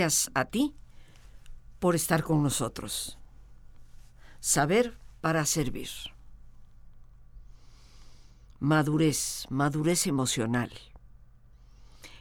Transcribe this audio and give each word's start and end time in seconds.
Gracias 0.00 0.30
a 0.32 0.46
ti 0.46 0.74
por 1.78 1.94
estar 1.94 2.22
con 2.22 2.42
nosotros. 2.42 3.18
Saber 4.40 4.96
para 5.20 5.44
servir. 5.44 5.90
Madurez, 8.60 9.44
madurez 9.50 10.06
emocional, 10.06 10.72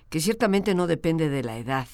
que 0.09 0.19
ciertamente 0.19 0.75
no 0.75 0.87
depende 0.87 1.29
de 1.29 1.41
la 1.41 1.57
edad. 1.57 1.87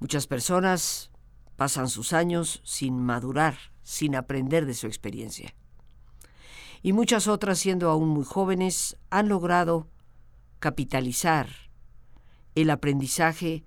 Muchas 0.00 0.26
personas 0.26 1.12
pasan 1.54 1.88
sus 1.88 2.12
años 2.12 2.62
sin 2.64 3.00
madurar, 3.00 3.56
sin 3.84 4.16
aprender 4.16 4.66
de 4.66 4.74
su 4.74 4.88
experiencia. 4.88 5.54
Y 6.82 6.94
muchas 6.94 7.28
otras, 7.28 7.60
siendo 7.60 7.90
aún 7.90 8.08
muy 8.08 8.24
jóvenes, 8.24 8.96
han 9.08 9.28
logrado 9.28 9.86
capitalizar 10.58 11.69
el 12.54 12.70
aprendizaje 12.70 13.64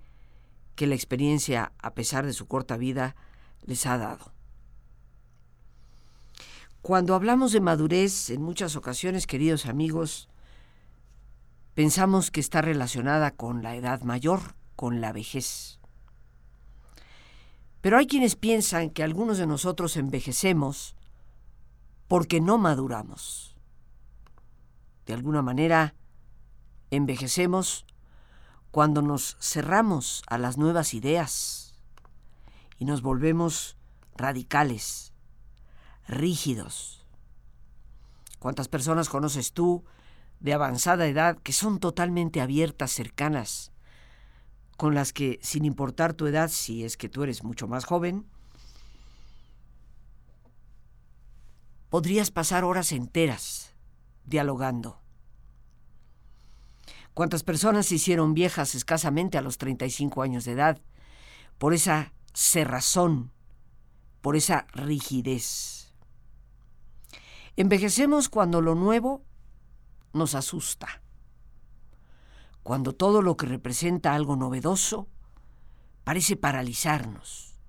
que 0.74 0.86
la 0.86 0.94
experiencia, 0.94 1.72
a 1.78 1.94
pesar 1.94 2.26
de 2.26 2.32
su 2.32 2.46
corta 2.46 2.76
vida, 2.76 3.16
les 3.64 3.86
ha 3.86 3.98
dado. 3.98 4.32
Cuando 6.82 7.14
hablamos 7.14 7.52
de 7.52 7.60
madurez, 7.60 8.30
en 8.30 8.42
muchas 8.42 8.76
ocasiones, 8.76 9.26
queridos 9.26 9.66
amigos, 9.66 10.28
pensamos 11.74 12.30
que 12.30 12.40
está 12.40 12.60
relacionada 12.60 13.30
con 13.30 13.62
la 13.62 13.74
edad 13.74 14.02
mayor, 14.02 14.54
con 14.76 15.00
la 15.00 15.12
vejez. 15.12 15.80
Pero 17.80 17.96
hay 17.98 18.06
quienes 18.06 18.36
piensan 18.36 18.90
que 18.90 19.02
algunos 19.02 19.38
de 19.38 19.46
nosotros 19.46 19.96
envejecemos 19.96 20.94
porque 22.08 22.40
no 22.40 22.58
maduramos. 22.58 23.56
De 25.06 25.14
alguna 25.14 25.42
manera, 25.42 25.94
envejecemos 26.90 27.86
cuando 28.74 29.02
nos 29.02 29.36
cerramos 29.38 30.24
a 30.26 30.36
las 30.36 30.58
nuevas 30.58 30.94
ideas 30.94 31.76
y 32.76 32.86
nos 32.86 33.02
volvemos 33.02 33.76
radicales, 34.16 35.12
rígidos. 36.08 37.06
¿Cuántas 38.40 38.66
personas 38.66 39.08
conoces 39.08 39.52
tú 39.52 39.84
de 40.40 40.54
avanzada 40.54 41.06
edad 41.06 41.38
que 41.38 41.52
son 41.52 41.78
totalmente 41.78 42.40
abiertas, 42.40 42.90
cercanas, 42.90 43.70
con 44.76 44.92
las 44.92 45.12
que, 45.12 45.38
sin 45.40 45.64
importar 45.64 46.14
tu 46.14 46.26
edad, 46.26 46.48
si 46.48 46.82
es 46.82 46.96
que 46.96 47.08
tú 47.08 47.22
eres 47.22 47.44
mucho 47.44 47.68
más 47.68 47.84
joven, 47.84 48.26
podrías 51.90 52.32
pasar 52.32 52.64
horas 52.64 52.90
enteras 52.90 53.72
dialogando? 54.24 55.03
¿Cuántas 57.14 57.44
personas 57.44 57.86
se 57.86 57.94
hicieron 57.94 58.34
viejas 58.34 58.74
escasamente 58.74 59.38
a 59.38 59.40
los 59.40 59.56
35 59.56 60.22
años 60.22 60.44
de 60.44 60.52
edad 60.52 60.80
por 61.58 61.72
esa 61.72 62.12
cerrazón, 62.32 63.30
por 64.20 64.34
esa 64.34 64.66
rigidez? 64.72 65.94
Envejecemos 67.56 68.28
cuando 68.28 68.60
lo 68.60 68.74
nuevo 68.74 69.22
nos 70.12 70.34
asusta, 70.34 71.02
cuando 72.64 72.94
todo 72.94 73.22
lo 73.22 73.36
que 73.36 73.46
representa 73.46 74.14
algo 74.14 74.34
novedoso 74.34 75.06
parece 76.02 76.34
paralizarnos. 76.36 77.60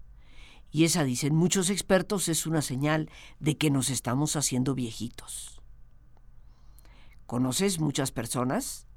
Y 0.72 0.86
esa, 0.86 1.04
dicen 1.04 1.36
muchos 1.36 1.70
expertos, 1.70 2.30
es 2.30 2.48
una 2.48 2.64
señal 2.64 3.12
de 3.40 3.58
que 3.58 3.70
nos 3.70 3.92
estamos 3.92 4.36
haciendo 4.36 4.74
viejitos. 4.74 5.62
¿Conoces 7.28 7.80
muchas 7.80 8.12
personas 8.12 8.88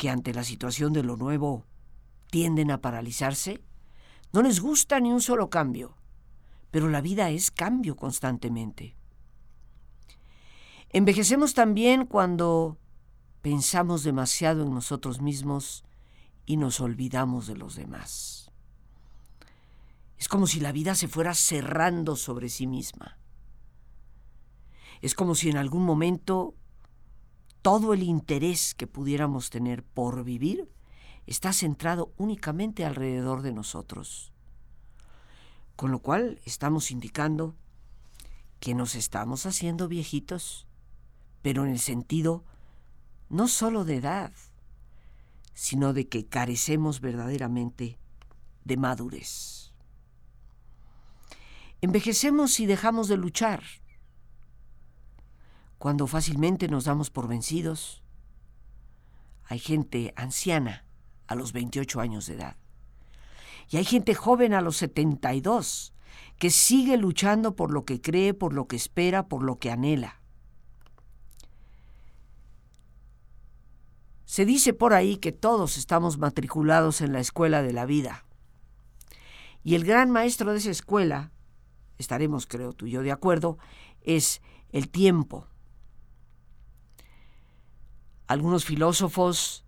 que 0.00 0.08
ante 0.08 0.32
la 0.32 0.44
situación 0.44 0.94
de 0.94 1.02
lo 1.02 1.18
nuevo 1.18 1.66
tienden 2.30 2.70
a 2.70 2.80
paralizarse? 2.80 3.60
No 4.32 4.40
les 4.40 4.60
gusta 4.60 4.98
ni 4.98 5.12
un 5.12 5.20
solo 5.20 5.50
cambio, 5.50 5.94
pero 6.70 6.88
la 6.88 7.02
vida 7.02 7.28
es 7.28 7.50
cambio 7.50 7.96
constantemente. 7.96 8.96
Envejecemos 10.88 11.52
también 11.52 12.06
cuando 12.06 12.78
pensamos 13.42 14.02
demasiado 14.02 14.62
en 14.62 14.72
nosotros 14.72 15.20
mismos 15.20 15.84
y 16.46 16.56
nos 16.56 16.80
olvidamos 16.80 17.46
de 17.46 17.58
los 17.58 17.76
demás. 17.76 18.50
Es 20.16 20.28
como 20.28 20.46
si 20.46 20.60
la 20.60 20.72
vida 20.72 20.94
se 20.94 21.08
fuera 21.08 21.34
cerrando 21.34 22.16
sobre 22.16 22.48
sí 22.48 22.66
misma. 22.66 23.18
Es 25.02 25.14
como 25.14 25.34
si 25.34 25.50
en 25.50 25.58
algún 25.58 25.84
momento 25.84 26.54
todo 27.62 27.92
el 27.92 28.02
interés 28.02 28.74
que 28.74 28.86
pudiéramos 28.86 29.50
tener 29.50 29.82
por 29.82 30.24
vivir 30.24 30.68
está 31.26 31.52
centrado 31.52 32.12
únicamente 32.16 32.84
alrededor 32.84 33.42
de 33.42 33.52
nosotros. 33.52 34.32
Con 35.76 35.90
lo 35.90 36.00
cual 36.00 36.40
estamos 36.44 36.90
indicando 36.90 37.54
que 38.58 38.74
nos 38.74 38.94
estamos 38.94 39.46
haciendo 39.46 39.88
viejitos, 39.88 40.66
pero 41.42 41.64
en 41.64 41.72
el 41.72 41.78
sentido 41.78 42.44
no 43.28 43.48
solo 43.48 43.84
de 43.84 43.96
edad, 43.96 44.32
sino 45.54 45.92
de 45.92 46.08
que 46.08 46.26
carecemos 46.26 47.00
verdaderamente 47.00 47.98
de 48.64 48.76
madurez. 48.76 49.72
Envejecemos 51.80 52.60
y 52.60 52.66
dejamos 52.66 53.08
de 53.08 53.16
luchar, 53.16 53.62
cuando 55.80 56.06
fácilmente 56.06 56.68
nos 56.68 56.84
damos 56.84 57.08
por 57.08 57.26
vencidos. 57.26 58.02
Hay 59.44 59.58
gente 59.58 60.12
anciana 60.14 60.84
a 61.26 61.34
los 61.34 61.54
28 61.54 62.02
años 62.02 62.26
de 62.26 62.34
edad. 62.34 62.58
Y 63.70 63.78
hay 63.78 63.84
gente 63.84 64.14
joven 64.14 64.52
a 64.52 64.60
los 64.60 64.76
72 64.76 65.94
que 66.36 66.50
sigue 66.50 66.98
luchando 66.98 67.56
por 67.56 67.72
lo 67.72 67.86
que 67.86 68.02
cree, 68.02 68.34
por 68.34 68.52
lo 68.52 68.68
que 68.68 68.76
espera, 68.76 69.26
por 69.26 69.42
lo 69.42 69.58
que 69.58 69.70
anhela. 69.70 70.20
Se 74.26 74.44
dice 74.44 74.74
por 74.74 74.92
ahí 74.92 75.16
que 75.16 75.32
todos 75.32 75.78
estamos 75.78 76.18
matriculados 76.18 77.00
en 77.00 77.14
la 77.14 77.20
escuela 77.20 77.62
de 77.62 77.72
la 77.72 77.86
vida. 77.86 78.26
Y 79.64 79.76
el 79.76 79.84
gran 79.84 80.10
maestro 80.10 80.52
de 80.52 80.58
esa 80.58 80.70
escuela, 80.70 81.32
estaremos 81.96 82.46
creo 82.46 82.74
tú 82.74 82.84
y 82.84 82.90
yo 82.90 83.02
de 83.02 83.12
acuerdo, 83.12 83.56
es 84.02 84.42
el 84.72 84.90
tiempo. 84.90 85.46
Algunos 88.30 88.64
filósofos 88.64 89.64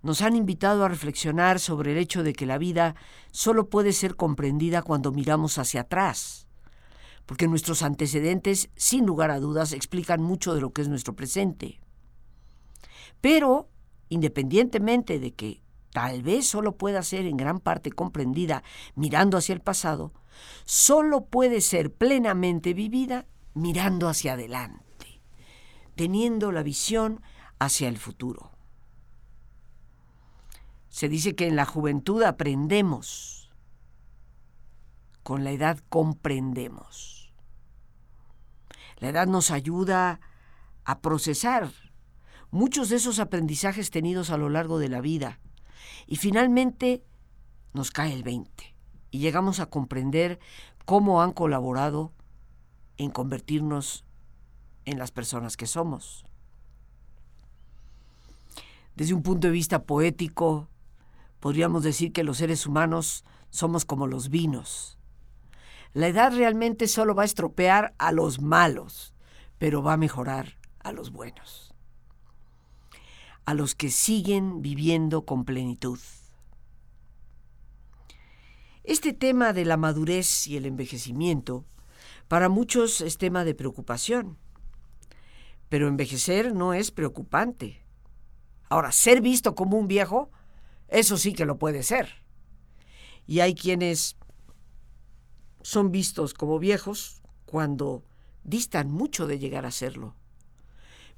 nos 0.00 0.22
han 0.22 0.34
invitado 0.34 0.86
a 0.86 0.88
reflexionar 0.88 1.60
sobre 1.60 1.92
el 1.92 1.98
hecho 1.98 2.22
de 2.22 2.32
que 2.32 2.46
la 2.46 2.56
vida 2.56 2.94
solo 3.30 3.68
puede 3.68 3.92
ser 3.92 4.16
comprendida 4.16 4.80
cuando 4.80 5.12
miramos 5.12 5.58
hacia 5.58 5.82
atrás, 5.82 6.46
porque 7.26 7.46
nuestros 7.46 7.82
antecedentes, 7.82 8.70
sin 8.74 9.04
lugar 9.04 9.30
a 9.30 9.38
dudas, 9.38 9.74
explican 9.74 10.22
mucho 10.22 10.54
de 10.54 10.62
lo 10.62 10.72
que 10.72 10.80
es 10.80 10.88
nuestro 10.88 11.14
presente. 11.14 11.78
Pero, 13.20 13.68
independientemente 14.08 15.18
de 15.18 15.34
que 15.34 15.62
tal 15.92 16.22
vez 16.22 16.46
solo 16.46 16.78
pueda 16.78 17.02
ser 17.02 17.26
en 17.26 17.36
gran 17.36 17.60
parte 17.60 17.92
comprendida 17.92 18.62
mirando 18.94 19.36
hacia 19.36 19.52
el 19.52 19.60
pasado, 19.60 20.14
solo 20.64 21.26
puede 21.26 21.60
ser 21.60 21.92
plenamente 21.92 22.72
vivida 22.72 23.26
mirando 23.52 24.08
hacia 24.08 24.32
adelante, 24.32 25.20
teniendo 25.96 26.50
la 26.50 26.62
visión 26.62 27.20
hacia 27.60 27.88
el 27.88 27.98
futuro. 27.98 28.50
Se 30.88 31.08
dice 31.08 31.36
que 31.36 31.46
en 31.46 31.54
la 31.54 31.66
juventud 31.66 32.22
aprendemos, 32.24 33.52
con 35.22 35.44
la 35.44 35.52
edad 35.52 35.78
comprendemos. 35.88 37.32
La 38.96 39.10
edad 39.10 39.28
nos 39.28 39.52
ayuda 39.52 40.20
a 40.84 41.00
procesar 41.00 41.70
muchos 42.50 42.88
de 42.88 42.96
esos 42.96 43.20
aprendizajes 43.20 43.90
tenidos 43.90 44.30
a 44.30 44.36
lo 44.36 44.48
largo 44.48 44.78
de 44.78 44.88
la 44.88 45.00
vida 45.00 45.38
y 46.06 46.16
finalmente 46.16 47.04
nos 47.72 47.92
cae 47.92 48.12
el 48.12 48.24
20 48.24 48.74
y 49.10 49.18
llegamos 49.18 49.60
a 49.60 49.66
comprender 49.66 50.40
cómo 50.86 51.22
han 51.22 51.32
colaborado 51.32 52.12
en 52.96 53.10
convertirnos 53.10 54.04
en 54.86 54.98
las 54.98 55.12
personas 55.12 55.56
que 55.56 55.66
somos 55.66 56.24
desde 59.00 59.14
un 59.14 59.22
punto 59.22 59.46
de 59.46 59.52
vista 59.54 59.84
poético, 59.84 60.68
podríamos 61.40 61.84
decir 61.84 62.12
que 62.12 62.22
los 62.22 62.36
seres 62.36 62.66
humanos 62.66 63.24
somos 63.48 63.86
como 63.86 64.06
los 64.06 64.28
vinos. 64.28 64.98
La 65.94 66.08
edad 66.08 66.36
realmente 66.36 66.86
solo 66.86 67.14
va 67.14 67.22
a 67.22 67.24
estropear 67.24 67.94
a 67.96 68.12
los 68.12 68.42
malos, 68.42 69.14
pero 69.56 69.82
va 69.82 69.94
a 69.94 69.96
mejorar 69.96 70.58
a 70.80 70.92
los 70.92 71.12
buenos, 71.12 71.74
a 73.46 73.54
los 73.54 73.74
que 73.74 73.90
siguen 73.90 74.60
viviendo 74.60 75.24
con 75.24 75.46
plenitud. 75.46 75.98
Este 78.84 79.14
tema 79.14 79.54
de 79.54 79.64
la 79.64 79.78
madurez 79.78 80.46
y 80.46 80.58
el 80.58 80.66
envejecimiento 80.66 81.64
para 82.28 82.50
muchos 82.50 83.00
es 83.00 83.16
tema 83.16 83.44
de 83.44 83.54
preocupación, 83.54 84.36
pero 85.70 85.88
envejecer 85.88 86.54
no 86.54 86.74
es 86.74 86.90
preocupante. 86.90 87.80
Ahora, 88.70 88.92
ser 88.92 89.20
visto 89.20 89.54
como 89.54 89.76
un 89.76 89.88
viejo, 89.88 90.30
Eso 90.88 91.16
sí 91.16 91.34
que 91.34 91.44
lo 91.44 91.56
puede 91.56 91.84
ser. 91.84 92.08
Y 93.24 93.38
hay 93.38 93.54
quienes 93.54 94.16
son 95.62 95.92
vistos 95.92 96.34
como 96.34 96.58
viejos 96.58 97.22
cuando 97.44 98.02
distan 98.42 98.90
mucho 98.90 99.28
de 99.28 99.38
llegar 99.38 99.66
a 99.66 99.70
serlo, 99.70 100.16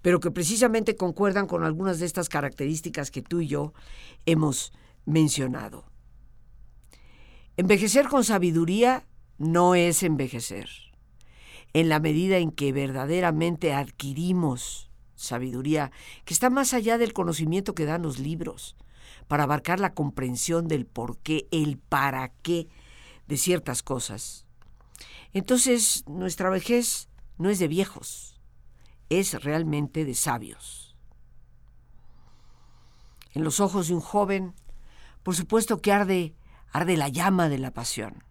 pero 0.02 0.20
que 0.20 0.30
precisamente 0.30 0.94
concuerdan 0.94 1.46
con 1.46 1.64
algunas 1.64 2.00
de 2.00 2.06
estas 2.06 2.28
características 2.28 3.10
que 3.10 3.22
tú 3.22 3.40
y 3.40 3.46
yo 3.46 3.72
hemos 4.26 4.74
mencionado. 5.06 5.86
Envejecer 7.56 8.08
con 8.08 8.24
sabiduría 8.24 9.06
no 9.38 9.74
es 9.74 10.02
envejecer. 10.02 10.68
En 11.72 11.88
la 11.88 11.98
medida 11.98 12.36
en 12.36 12.50
que 12.50 12.72
verdaderamente 12.72 13.72
adquirimos 13.72 14.91
sabiduría 15.14 15.90
que 16.24 16.34
está 16.34 16.50
más 16.50 16.74
allá 16.74 16.98
del 16.98 17.12
conocimiento 17.12 17.74
que 17.74 17.84
dan 17.84 18.02
los 18.02 18.18
libros, 18.18 18.76
para 19.28 19.44
abarcar 19.44 19.80
la 19.80 19.94
comprensión 19.94 20.68
del 20.68 20.86
por 20.86 21.18
qué, 21.18 21.48
el 21.50 21.78
para 21.78 22.28
qué 22.42 22.68
de 23.26 23.36
ciertas 23.36 23.82
cosas. 23.82 24.46
Entonces, 25.32 26.04
nuestra 26.06 26.50
vejez 26.50 27.08
no 27.38 27.48
es 27.48 27.58
de 27.58 27.68
viejos, 27.68 28.40
es 29.08 29.42
realmente 29.42 30.04
de 30.04 30.14
sabios. 30.14 30.96
En 33.32 33.44
los 33.44 33.60
ojos 33.60 33.88
de 33.88 33.94
un 33.94 34.00
joven, 34.00 34.54
por 35.22 35.34
supuesto 35.34 35.80
que 35.80 35.92
arde, 35.92 36.34
arde 36.70 36.96
la 36.96 37.08
llama 37.08 37.48
de 37.48 37.58
la 37.58 37.72
pasión. 37.72 38.24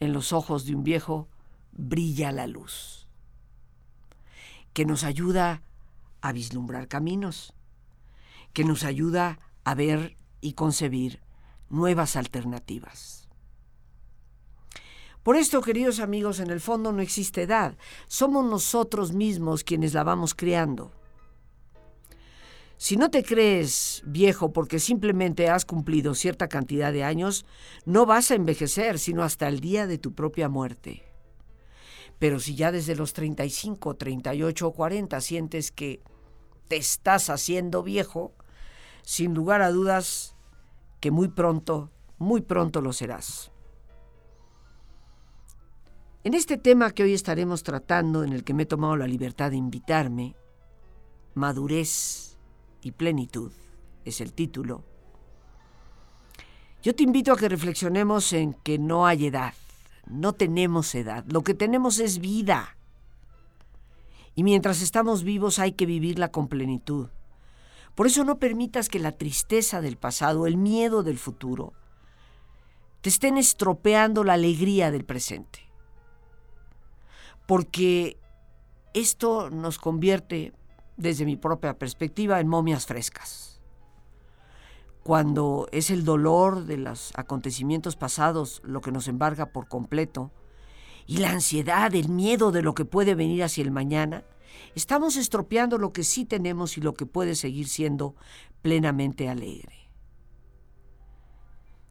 En 0.00 0.12
los 0.12 0.32
ojos 0.32 0.66
de 0.66 0.74
un 0.74 0.84
viejo 0.84 1.28
brilla 1.72 2.32
la 2.32 2.46
luz, 2.46 3.03
que 4.74 4.84
nos 4.84 5.04
ayuda 5.04 5.62
a 6.20 6.32
vislumbrar 6.32 6.88
caminos, 6.88 7.54
que 8.52 8.64
nos 8.64 8.84
ayuda 8.84 9.38
a 9.64 9.74
ver 9.74 10.18
y 10.40 10.52
concebir 10.52 11.20
nuevas 11.70 12.16
alternativas. 12.16 13.28
Por 15.22 15.36
esto, 15.36 15.62
queridos 15.62 16.00
amigos, 16.00 16.38
en 16.38 16.50
el 16.50 16.60
fondo 16.60 16.92
no 16.92 17.00
existe 17.00 17.42
edad. 17.42 17.78
Somos 18.08 18.44
nosotros 18.44 19.12
mismos 19.12 19.64
quienes 19.64 19.94
la 19.94 20.04
vamos 20.04 20.34
creando. 20.34 20.92
Si 22.76 22.96
no 22.96 23.10
te 23.10 23.22
crees 23.22 24.02
viejo 24.04 24.52
porque 24.52 24.80
simplemente 24.80 25.48
has 25.48 25.64
cumplido 25.64 26.14
cierta 26.14 26.48
cantidad 26.48 26.92
de 26.92 27.04
años, 27.04 27.46
no 27.86 28.04
vas 28.04 28.30
a 28.30 28.34
envejecer 28.34 28.98
sino 28.98 29.22
hasta 29.22 29.48
el 29.48 29.60
día 29.60 29.86
de 29.86 29.96
tu 29.96 30.12
propia 30.14 30.48
muerte. 30.50 31.13
Pero 32.18 32.40
si 32.40 32.54
ya 32.54 32.72
desde 32.72 32.96
los 32.96 33.12
35, 33.12 33.96
38 33.96 34.66
o 34.66 34.72
40 34.72 35.20
sientes 35.20 35.70
que 35.70 36.02
te 36.68 36.76
estás 36.76 37.30
haciendo 37.30 37.82
viejo, 37.82 38.32
sin 39.02 39.34
lugar 39.34 39.62
a 39.62 39.70
dudas 39.70 40.36
que 41.00 41.10
muy 41.10 41.28
pronto, 41.28 41.90
muy 42.18 42.40
pronto 42.40 42.80
lo 42.80 42.92
serás. 42.92 43.50
En 46.22 46.32
este 46.32 46.56
tema 46.56 46.90
que 46.92 47.02
hoy 47.02 47.12
estaremos 47.12 47.62
tratando, 47.62 48.24
en 48.24 48.32
el 48.32 48.44
que 48.44 48.54
me 48.54 48.62
he 48.62 48.66
tomado 48.66 48.96
la 48.96 49.06
libertad 49.06 49.50
de 49.50 49.58
invitarme, 49.58 50.34
Madurez 51.34 52.38
y 52.80 52.92
Plenitud 52.92 53.52
es 54.06 54.22
el 54.22 54.32
título, 54.32 54.84
yo 56.82 56.94
te 56.94 57.02
invito 57.02 57.32
a 57.32 57.36
que 57.36 57.48
reflexionemos 57.48 58.32
en 58.32 58.54
que 58.54 58.78
no 58.78 59.06
hay 59.06 59.26
edad, 59.26 59.54
no 60.06 60.32
tenemos 60.32 60.94
edad, 60.94 61.24
lo 61.28 61.42
que 61.42 61.54
tenemos 61.54 61.98
es 61.98 62.18
vida. 62.18 62.76
Y 64.34 64.42
mientras 64.42 64.82
estamos 64.82 65.22
vivos 65.22 65.58
hay 65.58 65.72
que 65.72 65.86
vivirla 65.86 66.30
con 66.30 66.48
plenitud. 66.48 67.08
Por 67.94 68.06
eso 68.06 68.24
no 68.24 68.38
permitas 68.38 68.88
que 68.88 68.98
la 68.98 69.12
tristeza 69.12 69.80
del 69.80 69.96
pasado, 69.96 70.46
el 70.46 70.56
miedo 70.56 71.02
del 71.02 71.18
futuro, 71.18 71.72
te 73.00 73.08
estén 73.08 73.36
estropeando 73.36 74.24
la 74.24 74.32
alegría 74.32 74.90
del 74.90 75.04
presente. 75.04 75.60
Porque 77.46 78.18
esto 78.94 79.50
nos 79.50 79.78
convierte, 79.78 80.52
desde 80.96 81.24
mi 81.24 81.36
propia 81.36 81.78
perspectiva, 81.78 82.40
en 82.40 82.48
momias 82.48 82.86
frescas. 82.86 83.53
Cuando 85.04 85.68
es 85.70 85.90
el 85.90 86.04
dolor 86.04 86.64
de 86.64 86.78
los 86.78 87.12
acontecimientos 87.14 87.94
pasados 87.94 88.62
lo 88.64 88.80
que 88.80 88.90
nos 88.90 89.06
embarga 89.06 89.52
por 89.52 89.68
completo, 89.68 90.32
y 91.06 91.18
la 91.18 91.30
ansiedad, 91.30 91.94
el 91.94 92.08
miedo 92.08 92.50
de 92.50 92.62
lo 92.62 92.74
que 92.74 92.86
puede 92.86 93.14
venir 93.14 93.44
hacia 93.44 93.62
el 93.62 93.70
mañana, 93.70 94.24
estamos 94.74 95.16
estropeando 95.16 95.76
lo 95.76 95.92
que 95.92 96.04
sí 96.04 96.24
tenemos 96.24 96.78
y 96.78 96.80
lo 96.80 96.94
que 96.94 97.04
puede 97.04 97.34
seguir 97.34 97.68
siendo 97.68 98.16
plenamente 98.62 99.28
alegre. 99.28 99.90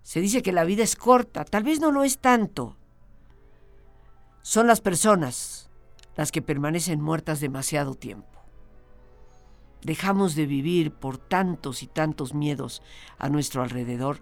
Se 0.01 0.19
dice 0.19 0.41
que 0.41 0.51
la 0.51 0.63
vida 0.63 0.83
es 0.83 0.95
corta, 0.95 1.45
tal 1.45 1.63
vez 1.63 1.79
no 1.79 1.91
lo 1.91 2.03
es 2.03 2.17
tanto. 2.17 2.77
Son 4.41 4.65
las 4.65 4.81
personas 4.81 5.69
las 6.15 6.31
que 6.31 6.41
permanecen 6.41 6.99
muertas 6.99 7.39
demasiado 7.39 7.93
tiempo. 7.93 8.32
Dejamos 9.83 10.35
de 10.35 10.45
vivir 10.45 10.91
por 10.91 11.17
tantos 11.17 11.83
y 11.83 11.87
tantos 11.87 12.33
miedos 12.33 12.81
a 13.17 13.29
nuestro 13.29 13.63
alrededor. 13.63 14.19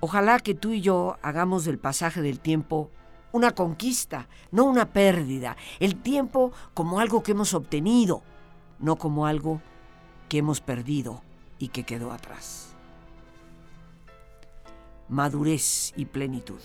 Ojalá 0.00 0.38
que 0.38 0.54
tú 0.54 0.72
y 0.72 0.80
yo 0.80 1.16
hagamos 1.22 1.64
del 1.64 1.78
pasaje 1.78 2.22
del 2.22 2.40
tiempo 2.40 2.90
una 3.32 3.52
conquista, 3.52 4.28
no 4.50 4.64
una 4.64 4.92
pérdida. 4.92 5.56
El 5.80 5.96
tiempo 5.96 6.52
como 6.74 7.00
algo 7.00 7.22
que 7.22 7.32
hemos 7.32 7.52
obtenido, 7.54 8.22
no 8.78 8.96
como 8.96 9.26
algo 9.26 9.60
que 10.28 10.38
hemos 10.38 10.60
perdido 10.60 11.22
y 11.58 11.68
que 11.68 11.84
quedó 11.84 12.12
atrás. 12.12 12.74
Madurez 15.08 15.92
y 15.96 16.06
plenitud. 16.06 16.60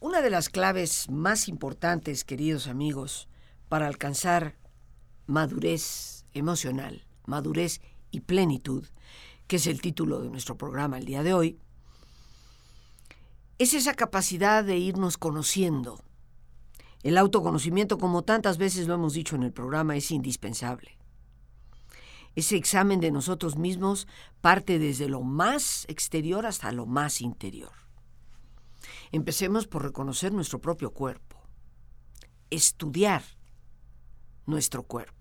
Una 0.00 0.20
de 0.20 0.30
las 0.30 0.48
claves 0.48 1.10
más 1.10 1.48
importantes, 1.48 2.24
queridos 2.24 2.68
amigos, 2.68 3.28
para 3.68 3.86
alcanzar 3.86 4.54
madurez 5.28 6.24
emocional, 6.32 7.06
madurez 7.26 7.80
y 8.10 8.20
plenitud, 8.20 8.84
que 9.46 9.56
es 9.56 9.66
el 9.66 9.80
título 9.80 10.20
de 10.20 10.30
nuestro 10.30 10.56
programa 10.56 10.98
el 10.98 11.04
día 11.04 11.22
de 11.22 11.34
hoy, 11.34 11.58
es 13.58 13.74
esa 13.74 13.94
capacidad 13.94 14.64
de 14.64 14.78
irnos 14.78 15.18
conociendo. 15.18 16.00
El 17.02 17.18
autoconocimiento, 17.18 17.98
como 17.98 18.22
tantas 18.22 18.56
veces 18.56 18.88
lo 18.88 18.94
hemos 18.94 19.12
dicho 19.12 19.36
en 19.36 19.42
el 19.42 19.52
programa, 19.52 19.96
es 19.96 20.10
indispensable. 20.10 20.96
Ese 22.34 22.56
examen 22.56 23.00
de 23.00 23.10
nosotros 23.10 23.56
mismos 23.56 24.06
parte 24.40 24.78
desde 24.78 25.08
lo 25.08 25.22
más 25.22 25.84
exterior 25.88 26.46
hasta 26.46 26.72
lo 26.72 26.86
más 26.86 27.20
interior. 27.20 27.72
Empecemos 29.12 29.66
por 29.66 29.82
reconocer 29.82 30.32
nuestro 30.32 30.60
propio 30.60 30.92
cuerpo, 30.92 31.36
estudiar 32.50 33.22
nuestro 34.46 34.84
cuerpo. 34.84 35.17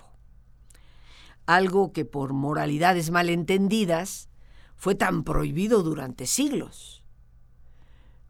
Algo 1.48 1.92
que 1.92 2.06
por 2.06 2.34
moralidades 2.34 3.10
malentendidas 3.10 4.30
fue 4.76 4.94
tan 4.94 5.24
prohibido 5.24 5.82
durante 5.82 6.28
siglos 6.28 6.98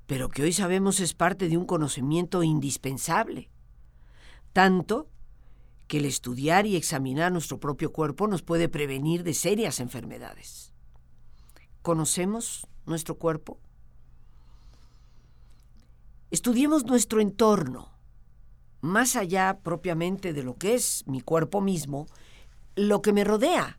pero 0.08 0.30
que 0.30 0.42
hoy 0.42 0.54
sabemos 0.54 1.02
es 1.02 1.14
parte 1.14 1.50
de 1.50 1.58
un 1.58 1.66
conocimiento 1.66 2.42
indispensable. 2.42 3.52
Tanto 4.54 5.10
que 5.88 5.98
el 5.98 6.06
estudiar 6.06 6.66
y 6.66 6.78
examinar 6.78 7.32
nuestro 7.32 7.60
propio 7.60 7.92
cuerpo 7.92 8.28
nos 8.28 8.42
puede 8.42 8.70
prevenir 8.70 9.24
de 9.24 9.34
serias 9.34 9.80
enfermedades. 9.80 10.74
¿Conocemos 11.82 12.68
nuestro 12.86 13.18
cuerpo? 13.18 13.60
Estudiemos 16.32 16.86
nuestro 16.86 17.22
entorno, 17.22 17.92
más 18.82 19.16
allá 19.16 19.60
propiamente 19.62 20.34
de 20.34 20.44
lo 20.44 20.56
que 20.56 20.74
es 20.74 21.04
mi 21.06 21.22
cuerpo 21.22 21.62
mismo, 21.62 22.08
lo 22.78 23.02
que 23.02 23.12
me 23.12 23.26
rodea. 23.26 23.78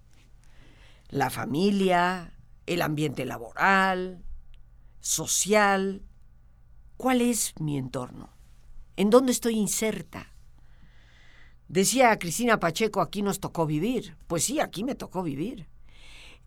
La 1.09 1.31
familia, 1.31 2.35
el 2.67 2.83
ambiente 2.83 3.25
laboral, 3.25 4.23
social, 5.01 6.03
¿Cuál 6.99 7.21
es 7.21 7.55
mi 7.61 7.79
entorno? 7.79 8.29
¿En 8.97 9.09
dónde 9.09 9.31
estoy 9.31 9.55
inserta? 9.55 10.35
Decía 11.69 12.19
Cristina 12.19 12.59
Pacheco, 12.59 13.01
aquí 13.01 13.23
nos 13.23 13.39
tocó 13.39 13.67
vivir. 13.67 14.17
Pues 14.27 14.43
sí, 14.43 14.59
aquí 14.59 14.83
me 14.83 14.97
tocó 14.97 15.23
vivir. 15.23 15.69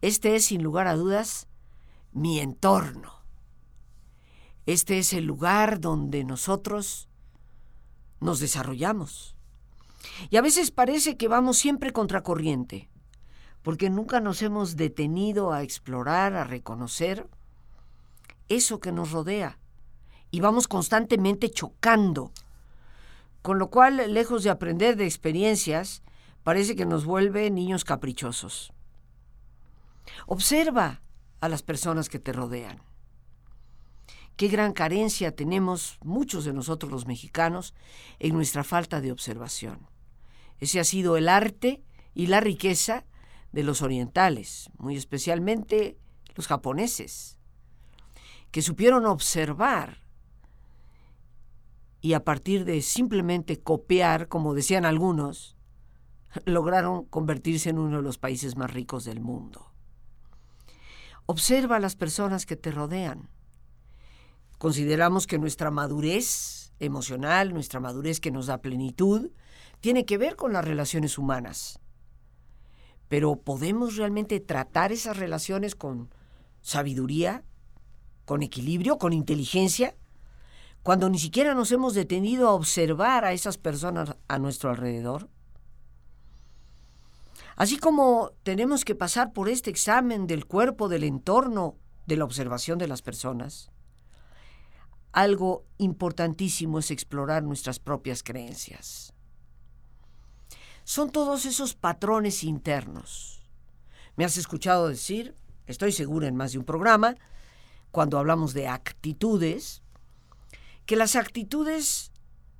Este 0.02 0.36
es, 0.36 0.44
sin 0.44 0.62
lugar 0.62 0.88
a 0.88 0.96
dudas, 0.96 1.48
mi 2.12 2.42
entorno. 2.42 3.24
Este 4.66 4.98
es 4.98 5.14
el 5.14 5.24
lugar 5.24 5.80
donde 5.80 6.26
nosotros 6.26 7.08
nos 8.20 8.42
desarrollamos. 8.42 9.31
Y 10.30 10.38
a 10.38 10.42
veces 10.42 10.72
parece 10.72 11.18
que 11.18 11.28
vamos 11.28 11.58
siempre 11.58 11.92
contracorriente, 11.92 12.90
porque 13.62 13.90
nunca 13.90 14.20
nos 14.20 14.42
hemos 14.42 14.76
detenido 14.76 15.52
a 15.52 15.64
explorar, 15.64 16.34
a 16.34 16.44
reconocer 16.44 17.28
eso 18.50 18.80
que 18.80 18.92
nos 18.92 19.12
rodea 19.12 19.60
y 20.32 20.40
vamos 20.40 20.68
constantemente 20.68 21.50
chocando. 21.50 22.32
Con 23.42 23.60
lo 23.60 23.70
cual, 23.70 24.14
lejos 24.14 24.44
de 24.44 24.50
aprender 24.50 24.96
de 24.96 25.06
experiencias, 25.06 26.04
parece 26.44 26.76
que 26.76 26.86
nos 26.86 27.06
vuelve 27.06 27.50
niños 27.50 27.84
caprichosos. 27.84 28.74
Observa 30.28 31.02
a 31.42 31.50
las 31.50 31.64
personas 31.64 32.10
que 32.10 32.20
te 32.20 32.34
rodean. 32.34 32.82
Qué 34.38 34.48
gran 34.48 34.74
carencia 34.74 35.36
tenemos 35.36 35.98
muchos 36.04 36.46
de 36.46 36.54
nosotros 36.54 36.92
los 36.92 37.06
mexicanos 37.06 37.74
en 38.20 38.34
nuestra 38.34 38.64
falta 38.64 39.02
de 39.02 39.12
observación. 39.12 39.91
Ese 40.62 40.80
ha 40.80 40.84
sido 40.84 41.18
el 41.18 41.28
arte 41.28 41.84
y 42.14 42.28
la 42.28 42.40
riqueza 42.40 43.06
de 43.52 43.64
los 43.64 43.82
orientales, 43.82 44.70
muy 44.78 44.96
especialmente 44.96 45.98
los 46.36 46.48
japoneses, 46.48 47.38
que 48.52 48.62
supieron 48.62 49.06
observar 49.06 50.02
y 52.00 52.14
a 52.14 52.24
partir 52.24 52.64
de 52.64 52.82
simplemente 52.82 53.60
copiar, 53.60 54.28
como 54.28 54.54
decían 54.54 54.86
algunos, 54.86 55.58
lograron 56.46 57.06
convertirse 57.06 57.70
en 57.70 57.80
uno 57.80 57.98
de 57.98 58.04
los 58.04 58.18
países 58.18 58.56
más 58.56 58.72
ricos 58.72 59.04
del 59.04 59.20
mundo. 59.20 59.72
Observa 61.26 61.78
a 61.78 61.80
las 61.80 61.96
personas 61.96 62.46
que 62.46 62.56
te 62.56 62.72
rodean. 62.72 63.30
Consideramos 64.58 65.28
que 65.28 65.40
nuestra 65.40 65.72
madurez 65.72 66.74
emocional, 66.80 67.54
nuestra 67.54 67.80
madurez 67.80 68.20
que 68.20 68.32
nos 68.32 68.48
da 68.48 68.62
plenitud, 68.62 69.32
tiene 69.82 70.06
que 70.06 70.18
ver 70.18 70.36
con 70.36 70.54
las 70.54 70.64
relaciones 70.64 71.18
humanas. 71.18 71.80
Pero 73.10 73.36
¿podemos 73.36 73.98
realmente 73.98 74.40
tratar 74.40 74.92
esas 74.92 75.18
relaciones 75.18 75.76
con 75.76 76.10
sabiduría, 76.62 77.44
con 78.26 78.44
equilibrio, 78.44 78.98
con 78.98 79.12
inteligencia? 79.12 79.96
Cuando 80.84 81.10
ni 81.10 81.20
siquiera 81.20 81.54
nos 81.54 81.72
hemos 81.72 81.94
detenido 81.94 82.48
a 82.48 82.54
observar 82.54 83.26
a 83.26 83.34
esas 83.34 83.58
personas 83.58 84.16
a 84.28 84.40
nuestro 84.40 84.70
alrededor. 84.70 85.30
Así 87.58 87.78
como 87.78 88.32
tenemos 88.44 88.86
que 88.86 88.96
pasar 88.96 89.34
por 89.34 89.50
este 89.50 89.70
examen 89.70 90.26
del 90.26 90.46
cuerpo, 90.46 90.88
del 90.88 91.04
entorno, 91.04 91.76
de 92.08 92.16
la 92.16 92.26
observación 92.26 92.80
de 92.80 92.88
las 92.88 93.02
personas, 93.02 93.72
algo 95.12 95.66
importantísimo 95.78 96.80
es 96.80 96.90
explorar 96.92 97.44
nuestras 97.44 97.80
propias 97.80 98.24
creencias. 98.24 99.11
Son 100.84 101.12
todos 101.12 101.46
esos 101.46 101.74
patrones 101.74 102.44
internos. 102.44 103.42
Me 104.16 104.26
has 104.26 104.38
escuchado 104.38 104.88
decir, 104.88 105.36
estoy 105.68 105.92
segura 105.92 106.28
en 106.28 106.36
más 106.36 106.52
de 106.52 106.60
un 106.60 106.66
programa, 106.66 107.16
cuando 107.92 108.18
hablamos 108.18 108.54
de 108.54 108.68
actitudes, 108.68 109.82
que 110.86 110.96
las 110.96 111.16
actitudes 111.16 112.12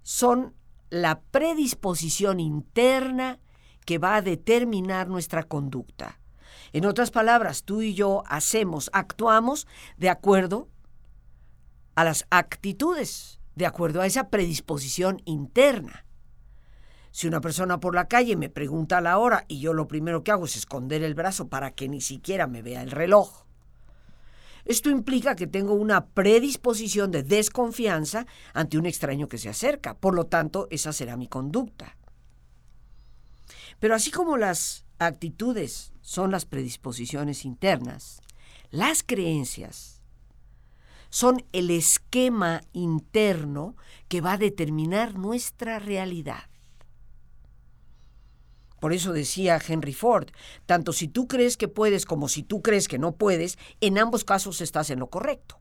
son 0.04 0.54
la 0.90 1.22
predisposición 1.22 2.40
interna 2.40 3.40
que 3.86 3.98
va 3.98 4.16
a 4.16 4.22
determinar 4.22 5.08
nuestra 5.08 5.44
conducta. 5.44 6.20
En 6.74 6.86
otras 6.86 7.12
palabras, 7.12 7.64
tú 7.64 7.82
y 7.82 7.94
yo 7.94 8.24
hacemos, 8.28 8.90
actuamos 8.94 9.68
de 9.98 10.10
acuerdo 10.10 10.70
a 11.96 12.04
las 12.04 12.26
actitudes, 12.30 13.40
de 13.56 13.66
acuerdo 13.66 14.02
a 14.02 14.06
esa 14.06 14.30
predisposición 14.30 15.22
interna. 15.26 16.06
Si 17.12 17.28
una 17.28 17.42
persona 17.42 17.80
por 17.80 17.94
la 17.94 18.08
calle 18.08 18.36
me 18.36 18.50
pregunta 18.50 19.02
la 19.02 19.18
hora 19.18 19.46
y 19.48 19.60
yo 19.60 19.74
lo 19.74 19.88
primero 19.88 20.24
que 20.24 20.32
hago 20.32 20.46
es 20.46 20.56
esconder 20.56 21.04
el 21.04 21.14
brazo 21.14 21.50
para 21.50 21.72
que 21.72 21.90
ni 21.90 22.02
siquiera 22.02 22.48
me 22.48 22.62
vea 22.62 22.82
el 22.82 22.92
reloj, 22.92 23.46
esto 24.66 24.90
implica 24.90 25.36
que 25.36 25.48
tengo 25.48 25.74
una 25.74 26.06
predisposición 26.06 27.12
de 27.12 27.24
desconfianza 27.24 28.26
ante 28.54 28.78
un 28.78 28.86
extraño 28.86 29.28
que 29.28 29.38
se 29.38 29.50
acerca. 29.50 29.96
Por 29.96 30.14
lo 30.14 30.28
tanto, 30.28 30.68
esa 30.70 30.94
será 30.94 31.18
mi 31.18 31.28
conducta. 31.28 31.98
Pero 33.80 33.96
así 33.96 34.12
como 34.12 34.38
las 34.38 34.86
actitudes 35.00 35.94
son 36.02 36.32
las 36.32 36.46
predisposiciones 36.46 37.44
internas, 37.46 38.22
las 38.70 39.04
creencias 39.04 40.02
son 41.10 41.44
el 41.52 41.72
esquema 41.72 42.62
interno 42.72 43.76
que 44.08 44.22
va 44.22 44.34
a 44.34 44.38
determinar 44.38 45.16
nuestra 45.16 45.80
realidad. 45.80 46.51
Por 48.82 48.94
eso 48.94 49.14
decía 49.14 49.62
Henry 49.66 49.94
Ford, 49.94 50.30
tanto 50.66 50.92
si 50.92 51.08
tú 51.08 51.28
crees 51.28 51.56
que 51.56 51.68
puedes 51.68 52.08
como 52.08 52.28
si 52.28 52.42
tú 52.42 52.64
crees 52.64 52.88
que 52.88 52.98
no 52.98 53.16
puedes, 53.16 53.60
en 53.80 54.00
ambos 54.00 54.24
casos 54.24 54.60
estás 54.60 54.90
en 54.90 54.98
lo 54.98 55.12
correcto. 55.12 55.60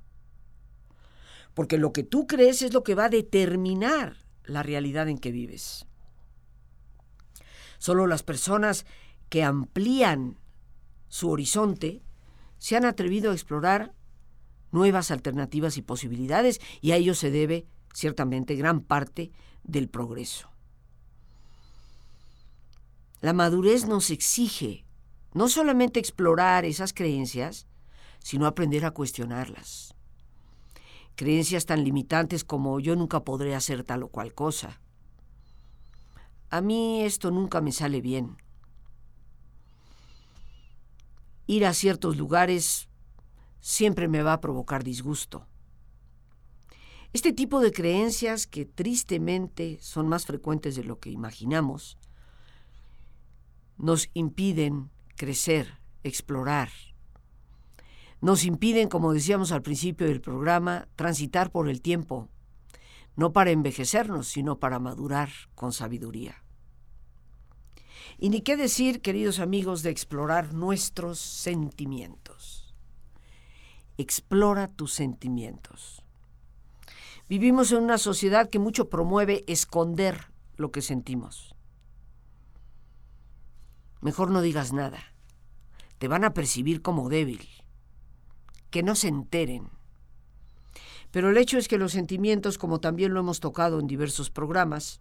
Porque 1.53 1.77
lo 1.77 1.93
que 1.93 2.03
tú 2.03 2.27
crees 2.27 2.63
es 2.63 2.73
lo 2.73 2.83
que 2.83 2.95
va 2.95 3.05
a 3.05 3.09
determinar 3.11 4.17
la 4.45 4.63
realidad 4.63 5.07
en 5.11 5.19
que 5.19 5.33
vives. 5.33 5.85
Solo 7.77 8.07
las 8.07 8.23
personas 8.23 8.87
que 9.29 9.45
amplían 9.45 10.39
su 11.09 11.29
horizonte 11.29 12.03
se 12.57 12.77
han 12.77 12.87
atrevido 12.87 13.33
a 13.33 13.35
explorar 13.35 13.93
nuevas 14.73 15.11
alternativas 15.11 15.77
y 15.77 15.83
posibilidades 15.83 16.59
y 16.81 16.93
a 16.93 16.97
ello 16.97 17.15
se 17.15 17.31
debe 17.31 17.67
ciertamente 17.93 18.55
gran 18.55 18.81
parte 18.81 19.31
del 19.63 19.91
progreso. 19.91 20.50
La 23.21 23.33
madurez 23.33 23.87
nos 23.87 24.11
exige 24.11 24.87
no 25.33 25.49
solamente 25.49 26.01
explorar 26.01 26.65
esas 26.65 26.93
creencias, 26.93 27.67
sino 28.19 28.47
aprender 28.47 28.85
a 28.85 28.91
cuestionarlas. 28.91 29.95
Creencias 31.15 31.67
tan 31.67 31.85
limitantes 31.85 32.45
como 32.45 32.81
yo 32.81 32.97
nunca 32.97 33.25
podré 33.25 33.55
hacer 33.55 33.85
tal 33.85 34.03
o 34.05 34.09
cual 34.09 34.35
cosa, 34.35 34.81
a 36.53 36.61
mí 36.61 37.03
esto 37.03 37.31
nunca 37.31 37.61
me 37.61 37.71
sale 37.71 38.01
bien. 38.01 38.37
Ir 41.47 41.65
a 41.65 41.75
ciertos 41.75 42.17
lugares 42.17 42.89
siempre 43.61 44.09
me 44.09 44.23
va 44.23 44.33
a 44.33 44.41
provocar 44.41 44.83
disgusto. 44.83 45.47
Este 47.13 47.33
tipo 47.33 47.61
de 47.61 47.71
creencias 47.71 48.47
que 48.47 48.65
tristemente 48.65 49.79
son 49.81 50.09
más 50.09 50.27
frecuentes 50.27 50.75
de 50.75 50.85
lo 50.85 50.99
que 50.99 51.11
imaginamos, 51.11 51.99
nos 53.81 54.11
impiden 54.13 54.91
crecer, 55.17 55.79
explorar. 56.03 56.69
Nos 58.21 58.45
impiden, 58.45 58.89
como 58.89 59.15
decíamos 59.15 59.53
al 59.53 59.63
principio 59.63 60.07
del 60.07 60.21
programa, 60.21 60.87
transitar 60.97 61.51
por 61.51 61.69
el 61.69 61.81
tiempo, 61.81 62.29
no 63.17 63.33
para 63.33 63.51
envejecernos, 63.51 64.29
sino 64.29 64.59
para 64.59 64.79
madurar 64.79 65.31
con 65.55 65.73
sabiduría. 65.73 66.45
Y 68.19 68.29
ni 68.29 68.43
qué 68.43 68.57
decir, 68.57 69.01
queridos 69.01 69.39
amigos, 69.39 69.83
de 69.83 69.91
explorar 69.91 70.53
nuestros 70.53 71.19
sentimientos. 71.19 72.75
Explora 73.97 74.69
tus 74.69 74.93
sentimientos. 74.93 76.03
Vivimos 77.29 77.73
en 77.73 77.83
una 77.83 77.97
sociedad 77.97 78.51
que 78.51 78.59
mucho 78.59 78.91
promueve 78.91 79.45
esconder 79.47 80.33
lo 80.57 80.71
que 80.71 80.83
sentimos. 80.83 81.55
Mejor 84.01 84.31
no 84.31 84.43
digas 84.43 84.73
nada. 84.73 84.99
Te 85.99 86.09
van 86.09 86.25
a 86.25 86.33
percibir 86.33 86.83
como 86.83 87.09
débil. 87.09 87.47
Que 88.71 88.83
no 88.83 88.95
se 88.95 89.09
enteren. 89.09 89.69
Pero 91.11 91.31
el 91.31 91.37
hecho 91.37 91.59
es 91.59 91.69
que 91.69 91.79
los 91.79 91.93
sentimientos, 91.93 92.57
como 92.57 92.81
también 92.81 93.13
lo 93.13 93.21
hemos 93.21 93.41
tocado 93.41 93.81
en 93.81 93.87
diversos 93.87 94.31
programas, 94.31 95.01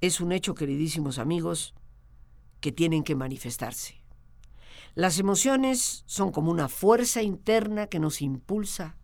es 0.00 0.20
un 0.20 0.32
hecho, 0.32 0.54
queridísimos 0.54 1.18
amigos, 1.18 1.74
que 2.60 2.72
tienen 2.72 3.02
que 3.02 3.16
manifestarse. 3.16 4.02
Las 4.94 5.18
emociones 5.18 6.04
son 6.06 6.32
como 6.32 6.50
una 6.50 6.68
fuerza 6.68 7.22
interna 7.22 7.86
que 7.86 8.00
nos 8.00 8.22
impulsa 8.22 8.96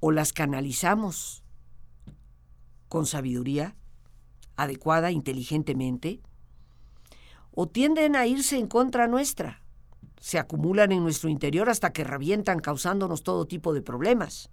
o 0.00 0.10
las 0.10 0.32
canalizamos 0.32 1.42
con 2.88 3.06
sabiduría 3.06 3.76
adecuada, 4.56 5.10
inteligentemente, 5.10 6.20
o 7.52 7.68
tienden 7.68 8.16
a 8.16 8.26
irse 8.26 8.58
en 8.58 8.66
contra 8.66 9.06
nuestra, 9.06 9.62
se 10.20 10.38
acumulan 10.38 10.90
en 10.90 11.02
nuestro 11.02 11.28
interior 11.28 11.68
hasta 11.68 11.92
que 11.92 12.02
revientan 12.02 12.58
causándonos 12.58 13.22
todo 13.22 13.46
tipo 13.46 13.74
de 13.74 13.82
problemas. 13.82 14.48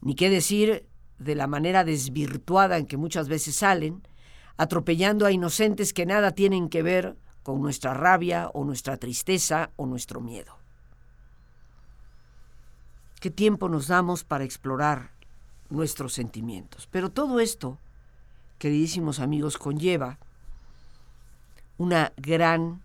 Ni 0.00 0.14
qué 0.14 0.30
decir 0.30 0.88
de 1.18 1.34
la 1.34 1.46
manera 1.46 1.84
desvirtuada 1.84 2.78
en 2.78 2.86
que 2.86 2.96
muchas 2.96 3.28
veces 3.28 3.56
salen, 3.56 4.02
atropellando 4.56 5.26
a 5.26 5.32
inocentes 5.32 5.92
que 5.92 6.06
nada 6.06 6.32
tienen 6.32 6.68
que 6.68 6.82
ver 6.82 7.16
con 7.42 7.60
nuestra 7.60 7.94
rabia 7.94 8.50
o 8.54 8.64
nuestra 8.64 8.96
tristeza 8.96 9.70
o 9.76 9.86
nuestro 9.86 10.20
miedo. 10.20 10.56
¿Qué 13.20 13.30
tiempo 13.30 13.68
nos 13.68 13.88
damos 13.88 14.24
para 14.24 14.44
explorar 14.44 15.12
nuestros 15.70 16.12
sentimientos? 16.12 16.88
Pero 16.90 17.10
todo 17.10 17.38
esto, 17.38 17.78
queridísimos 18.62 19.18
amigos, 19.18 19.58
conlleva 19.58 20.20
una 21.78 22.12
gran 22.16 22.80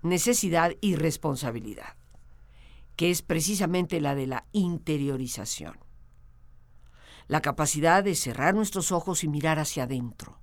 necesidad 0.00 0.72
y 0.80 0.96
responsabilidad, 0.96 1.94
que 2.96 3.10
es 3.10 3.20
precisamente 3.20 4.00
la 4.00 4.14
de 4.14 4.26
la 4.26 4.46
interiorización 4.52 5.76
la 7.26 7.42
capacidad 7.42 8.02
de 8.02 8.14
cerrar 8.14 8.54
nuestros 8.54 8.92
ojos 8.92 9.24
y 9.24 9.28
mirar 9.28 9.58
hacia 9.58 9.84
adentro. 9.84 10.38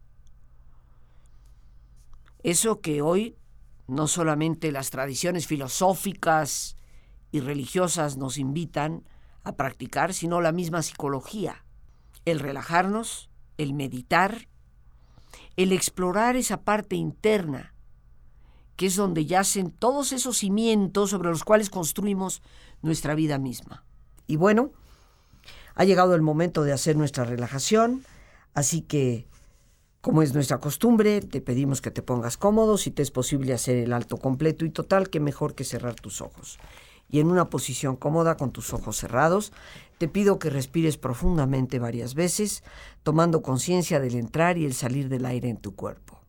Eso 2.44 2.82
que 2.82 3.02
hoy 3.02 3.36
no 3.88 4.08
solamente 4.08 4.72
las 4.72 4.90
tradiciones 4.90 5.48
filosóficas 5.48 6.78
y 7.32 7.40
religiosas 7.40 8.18
nos 8.18 8.38
invitan 8.38 9.04
a 9.44 9.54
practicar, 9.54 10.14
sino 10.14 10.42
la 10.42 10.52
misma 10.52 10.82
psicología. 10.82 11.66
El 12.26 12.40
relajarnos, 12.40 13.30
el 13.58 13.74
meditar, 13.74 14.48
el 15.58 15.72
explorar 15.72 16.36
esa 16.36 16.62
parte 16.62 16.96
interna, 16.96 17.74
que 18.76 18.88
es 18.88 18.96
donde 18.96 19.26
yacen 19.26 19.72
todos 19.72 20.12
esos 20.12 20.38
cimientos 20.38 21.10
sobre 21.10 21.30
los 21.30 21.44
cuales 21.44 21.70
construimos 21.70 22.42
nuestra 22.82 23.16
vida 23.16 23.38
misma. 23.38 23.84
Y 24.28 24.38
bueno, 24.38 24.72
ha 25.76 25.84
llegado 25.84 26.16
el 26.16 26.22
momento 26.22 26.64
de 26.64 26.74
hacer 26.74 26.96
nuestra 26.96 27.24
relajación, 27.24 28.04
así 28.54 28.82
que, 28.82 29.28
como 30.02 30.22
es 30.22 30.34
nuestra 30.34 30.60
costumbre, 30.60 31.22
te 31.22 31.42
pedimos 31.42 31.82
que 31.82 31.92
te 31.92 32.02
pongas 32.02 32.38
cómodo, 32.38 32.78
si 32.78 32.92
te 32.92 33.04
es 33.04 33.12
posible 33.12 33.54
hacer 33.54 33.78
el 33.78 33.94
alto 33.94 34.18
completo 34.18 34.66
y 34.66 34.70
total, 34.70 35.10
que 35.10 35.20
mejor 35.20 35.54
que 35.54 35.64
cerrar 35.64 35.96
tus 35.96 36.22
ojos. 36.22 36.58
Y 37.12 37.20
en 37.20 37.28
una 37.28 37.50
posición 37.50 37.98
cómoda 37.98 38.38
con 38.38 38.52
tus 38.52 38.74
ojos 38.74 38.96
cerrados, 38.98 39.52
te 39.98 40.08
pido 40.08 40.40
que 40.40 40.50
respires 40.50 40.98
profundamente 40.98 41.78
varias 41.78 42.16
veces, 42.16 42.64
tomando 43.04 43.42
conciencia 43.42 44.00
del 44.00 44.16
entrar 44.16 44.58
y 44.58 44.66
el 44.66 44.74
salir 44.74 45.10
del 45.10 45.26
aire 45.26 45.50
en 45.50 45.58
tu 45.58 45.76
cuerpo. 45.76 46.22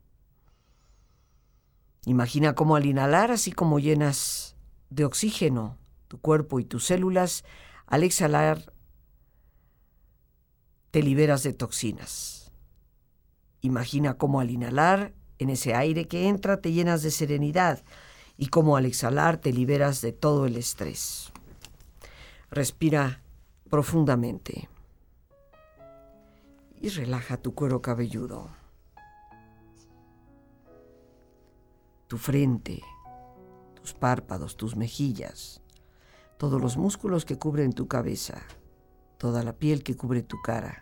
Imagina 2.05 2.57
cómo 2.57 2.75
al 2.75 2.85
inhalar, 2.85 3.31
así 3.31 3.53
como 3.53 3.79
llenas 3.79 4.57
de 4.91 5.05
oxígeno 5.05 5.79
tu 6.09 6.21
cuerpo 6.21 6.59
y 6.59 6.65
tus 6.65 6.85
células, 6.85 7.45
al 7.87 8.03
exhalar 8.03 8.73
te 10.91 11.01
liberas 11.01 11.45
de 11.45 11.53
toxinas. 11.53 12.53
Imagina 13.61 14.15
cómo 14.15 14.41
al 14.41 14.51
inhalar, 14.51 15.15
en 15.39 15.49
ese 15.49 15.75
aire 15.75 16.09
que 16.09 16.29
entra, 16.29 16.61
te 16.61 16.73
llenas 16.73 17.03
de 17.03 17.13
serenidad 17.13 17.85
y 18.43 18.49
cómo 18.49 18.77
al 18.77 18.87
exhalar 18.87 19.37
te 19.37 19.53
liberas 19.53 20.01
de 20.01 20.11
todo 20.11 20.47
el 20.47 20.57
estrés. 20.57 21.31
Respira 22.51 23.23
profundamente 23.71 24.69
y 26.81 26.89
relaja 26.89 27.37
tu 27.37 27.55
cuero 27.55 27.81
cabelludo, 27.81 28.51
tu 32.09 32.19
frente, 32.19 32.83
tus 33.81 33.95
párpados, 33.95 34.57
tus 34.57 34.75
mejillas, 34.75 35.61
todos 36.37 36.61
los 36.61 36.77
músculos 36.77 37.25
que 37.25 37.39
cubren 37.39 37.73
tu 37.73 37.87
cabeza 37.87 38.43
toda 39.19 39.45
la 39.45 39.53
piel 39.53 39.85
que 39.85 39.97
cubre 39.97 40.25
tu 40.25 40.43
cara. 40.43 40.82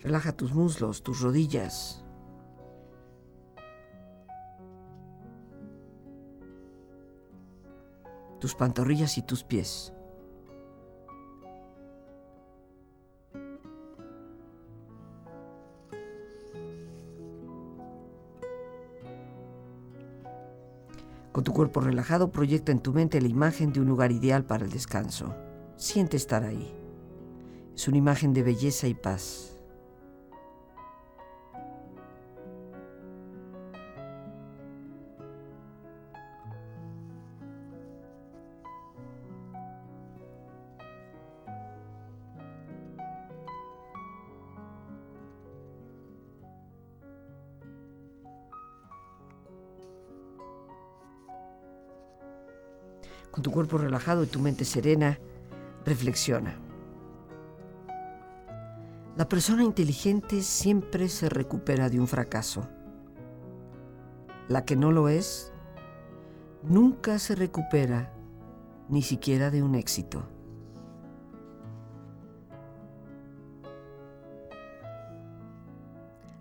Relaja 0.00 0.32
tus 0.32 0.54
muslos, 0.54 1.02
tus 1.02 1.20
rodillas. 1.20 2.02
Tus 8.38 8.54
pantorrillas 8.54 9.18
y 9.18 9.22
tus 9.22 9.44
pies. 9.44 9.92
Con 21.32 21.44
tu 21.44 21.52
cuerpo 21.52 21.80
relajado, 21.80 22.32
proyecta 22.32 22.72
en 22.72 22.80
tu 22.80 22.92
mente 22.92 23.20
la 23.20 23.28
imagen 23.28 23.72
de 23.72 23.80
un 23.80 23.86
lugar 23.86 24.10
ideal 24.12 24.44
para 24.44 24.64
el 24.64 24.70
descanso. 24.70 25.34
Siente 25.76 26.16
estar 26.16 26.42
ahí. 26.44 26.74
Es 27.74 27.86
una 27.86 27.98
imagen 27.98 28.32
de 28.32 28.42
belleza 28.42 28.88
y 28.88 28.94
paz. 28.94 29.49
Con 53.30 53.42
tu 53.42 53.50
cuerpo 53.50 53.78
relajado 53.78 54.24
y 54.24 54.26
tu 54.26 54.40
mente 54.40 54.64
serena, 54.64 55.18
reflexiona. 55.84 56.56
La 59.16 59.28
persona 59.28 59.64
inteligente 59.64 60.42
siempre 60.42 61.08
se 61.08 61.28
recupera 61.28 61.90
de 61.90 62.00
un 62.00 62.06
fracaso. 62.06 62.68
La 64.48 64.64
que 64.64 64.76
no 64.76 64.92
lo 64.92 65.08
es, 65.08 65.52
nunca 66.62 67.18
se 67.18 67.34
recupera 67.34 68.12
ni 68.88 69.02
siquiera 69.02 69.50
de 69.50 69.62
un 69.62 69.74
éxito. 69.74 70.24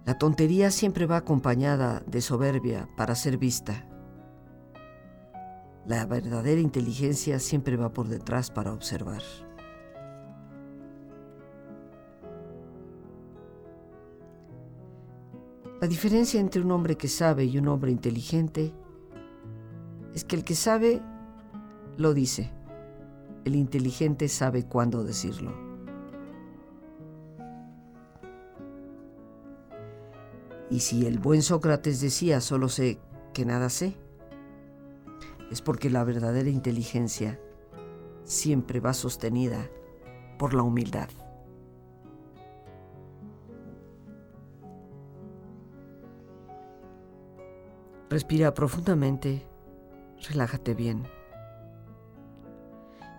La 0.05 0.17
tontería 0.17 0.71
siempre 0.71 1.05
va 1.05 1.17
acompañada 1.17 2.01
de 2.07 2.21
soberbia 2.21 2.89
para 2.97 3.13
ser 3.13 3.37
vista. 3.37 3.88
La 5.89 6.05
verdadera 6.05 6.61
inteligencia 6.61 7.39
siempre 7.39 7.75
va 7.75 7.91
por 7.91 8.07
detrás 8.07 8.51
para 8.51 8.71
observar. 8.71 9.23
La 15.81 15.87
diferencia 15.87 16.39
entre 16.39 16.61
un 16.61 16.69
hombre 16.69 16.95
que 16.95 17.07
sabe 17.07 17.45
y 17.45 17.57
un 17.57 17.67
hombre 17.69 17.89
inteligente 17.89 18.71
es 20.13 20.23
que 20.23 20.35
el 20.35 20.43
que 20.43 20.53
sabe 20.53 21.01
lo 21.97 22.13
dice, 22.13 22.51
el 23.45 23.55
inteligente 23.55 24.27
sabe 24.27 24.65
cuándo 24.65 25.03
decirlo. 25.03 25.55
Y 30.69 30.81
si 30.81 31.07
el 31.07 31.17
buen 31.17 31.41
Sócrates 31.41 31.99
decía 31.99 32.41
solo 32.41 32.69
sé 32.69 32.99
que 33.33 33.43
nada 33.43 33.69
sé, 33.69 33.97
es 35.51 35.61
porque 35.61 35.89
la 35.89 36.03
verdadera 36.03 36.49
inteligencia 36.49 37.39
siempre 38.23 38.79
va 38.79 38.93
sostenida 38.93 39.69
por 40.37 40.53
la 40.53 40.63
humildad. 40.63 41.09
Respira 48.09 48.53
profundamente, 48.53 49.45
relájate 50.29 50.73
bien. 50.73 51.07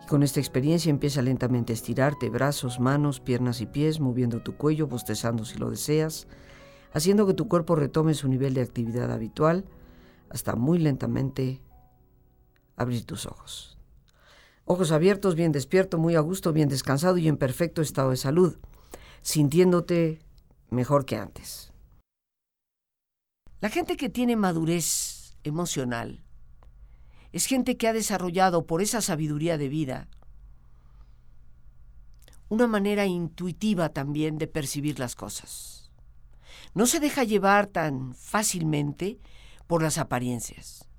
con 0.08 0.24
esta 0.24 0.40
experiencia 0.40 0.90
empieza 0.90 1.22
lentamente 1.22 1.72
a 1.72 1.74
estirarte 1.74 2.30
brazos, 2.30 2.80
manos, 2.80 3.20
piernas 3.20 3.60
y 3.60 3.66
pies, 3.66 4.00
moviendo 4.00 4.42
tu 4.42 4.56
cuello, 4.56 4.88
bostezando 4.88 5.44
si 5.44 5.56
lo 5.56 5.70
deseas, 5.70 6.26
haciendo 6.92 7.28
que 7.28 7.34
tu 7.34 7.46
cuerpo 7.46 7.76
retome 7.76 8.14
su 8.14 8.26
nivel 8.26 8.52
de 8.54 8.62
actividad 8.62 9.12
habitual 9.12 9.66
hasta 10.28 10.56
muy 10.56 10.80
lentamente 10.80 11.60
abrir 12.80 13.04
tus 13.04 13.26
ojos. 13.26 13.78
Ojos 14.64 14.92
abiertos, 14.92 15.34
bien 15.34 15.52
despierto, 15.52 15.98
muy 15.98 16.14
a 16.14 16.20
gusto, 16.20 16.52
bien 16.52 16.68
descansado 16.68 17.18
y 17.18 17.28
en 17.28 17.36
perfecto 17.36 17.82
estado 17.82 18.10
de 18.10 18.16
salud, 18.16 18.56
sintiéndote 19.22 20.20
mejor 20.70 21.04
que 21.04 21.16
antes. 21.16 21.72
La 23.60 23.68
gente 23.68 23.96
que 23.96 24.08
tiene 24.08 24.36
madurez 24.36 25.36
emocional 25.44 26.22
es 27.32 27.46
gente 27.46 27.76
que 27.76 27.88
ha 27.88 27.92
desarrollado 27.92 28.66
por 28.66 28.80
esa 28.82 29.00
sabiduría 29.00 29.58
de 29.58 29.68
vida 29.68 30.08
una 32.50 32.66
manera 32.66 33.06
intuitiva 33.06 33.90
también 33.90 34.36
de 34.36 34.48
percibir 34.48 34.98
las 34.98 35.14
cosas. 35.14 35.92
No 36.74 36.86
se 36.86 36.98
deja 36.98 37.22
llevar 37.22 37.68
tan 37.68 38.12
fácilmente 38.14 39.20
por 39.68 39.82
las 39.82 39.98
apariencias. 39.98 40.89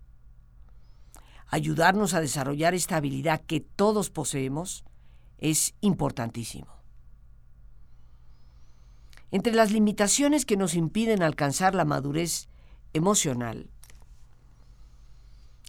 Ayudarnos 1.54 2.14
a 2.14 2.22
desarrollar 2.22 2.74
esta 2.74 2.96
habilidad 2.96 3.42
que 3.42 3.60
todos 3.60 4.10
poseemos 4.10 4.86
es 5.38 5.76
importantísimo. 5.82 6.82
Entre 9.32 9.54
las 9.54 9.70
limitaciones 9.70 10.46
que 10.46 10.56
nos 10.56 10.76
impiden 10.76 11.22
alcanzar 11.22 11.76
la 11.76 11.84
madurez 11.84 12.48
emocional 12.94 13.70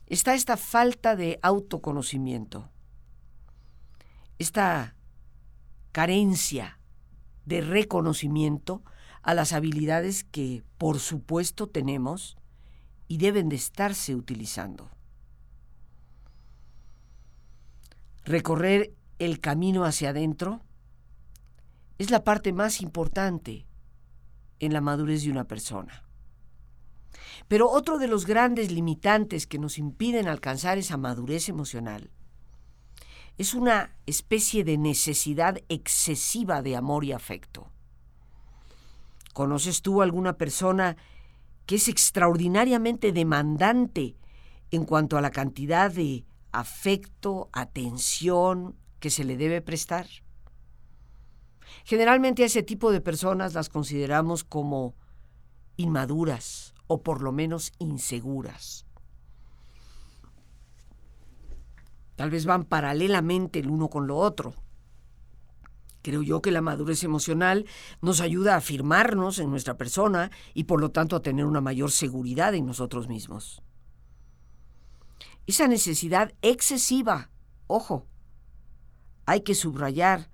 está 0.07 0.35
esta 0.35 0.57
falta 0.57 1.17
de 1.17 1.41
autoconocimiento, 1.43 2.71
esta 4.39 4.95
carencia 5.91 6.79
de 7.45 7.61
reconocimiento 7.61 8.85
a 9.23 9.35
las 9.35 9.53
habilidades 9.53 10.23
que 10.23 10.63
por 10.79 11.01
supuesto 11.01 11.67
tenemos 11.69 12.37
y 13.09 13.19
deben 13.19 13.49
de 13.49 13.57
estarse 13.57 14.15
utilizando. 14.15 14.91
Recorrer 18.25 18.95
el 19.19 19.41
camino 19.41 19.85
hacia 19.85 20.11
adentro 20.11 20.63
es 21.99 22.11
la 22.11 22.25
parte 22.25 22.53
más 22.53 22.81
importante 22.81 23.67
en 24.61 24.73
la 24.73 24.81
madurez 24.81 25.25
de 25.25 25.31
una 25.31 25.45
persona. 25.45 26.05
Pero 27.49 27.69
otro 27.71 27.99
de 27.99 28.07
los 28.07 28.27
grandes 28.27 28.71
limitantes 28.71 29.47
que 29.47 29.59
nos 29.59 29.79
impiden 29.79 30.29
alcanzar 30.29 30.79
esa 30.79 30.97
madurez 30.97 31.49
emocional 31.49 32.11
es 33.39 33.55
una 33.55 33.97
especie 34.07 34.63
de 34.63 34.79
necesidad 34.79 35.59
excesiva 35.69 36.63
de 36.63 36.77
amor 36.77 37.05
y 37.05 37.13
afecto. 37.13 37.71
¿Conoces 39.33 39.83
tú 39.83 40.03
alguna 40.03 40.35
persona 40.35 40.97
que 41.67 41.77
es 41.77 41.89
extraordinariamente 41.89 43.13
demandante 43.13 44.17
en 44.71 44.85
cuanto 44.85 45.17
a 45.17 45.21
la 45.21 45.31
cantidad 45.31 45.91
de 45.91 46.25
afecto, 46.53 47.49
atención 47.53 48.77
que 49.01 49.11
se 49.11 49.25
le 49.25 49.37
debe 49.37 49.61
prestar? 49.61 50.07
Generalmente 51.85 52.43
a 52.43 52.47
ese 52.47 52.63
tipo 52.63 52.93
de 52.93 53.01
personas 53.01 53.55
las 53.55 53.69
consideramos 53.69 54.45
como 54.45 54.95
inmaduras, 55.77 56.75
o 56.87 57.03
por 57.03 57.23
lo 57.23 57.33
menos 57.33 57.73
inseguras. 57.79 58.87
Tal 62.17 62.31
vez 62.31 62.45
van 62.45 62.65
paralelamente 62.65 63.59
el 63.59 63.71
uno 63.71 63.89
con 63.89 64.07
lo 64.07 64.17
otro. 64.17 64.55
Creo 66.03 66.23
yo 66.23 66.43
que 66.43 66.51
la 66.51 66.61
madurez 66.61 67.05
emocional 67.05 67.65
nos 68.01 68.21
ayuda 68.21 68.55
a 68.55 68.59
afirmarnos 68.59 69.39
en 69.39 69.51
nuestra 69.51 69.77
persona 69.77 70.31
y 70.53 70.65
por 70.65 70.81
lo 70.81 70.91
tanto 70.91 71.17
a 71.17 71.23
tener 71.23 71.47
una 71.47 71.61
mayor 71.61 71.91
seguridad 71.91 72.55
en 72.55 72.67
nosotros 72.67 73.09
mismos. 73.09 73.63
Esa 75.47 75.67
necesidad 75.67 76.33
excesiva, 76.43 77.31
ojo, 77.67 78.07
hay 79.27 79.41
que 79.41 79.55
subrayar 79.55 80.31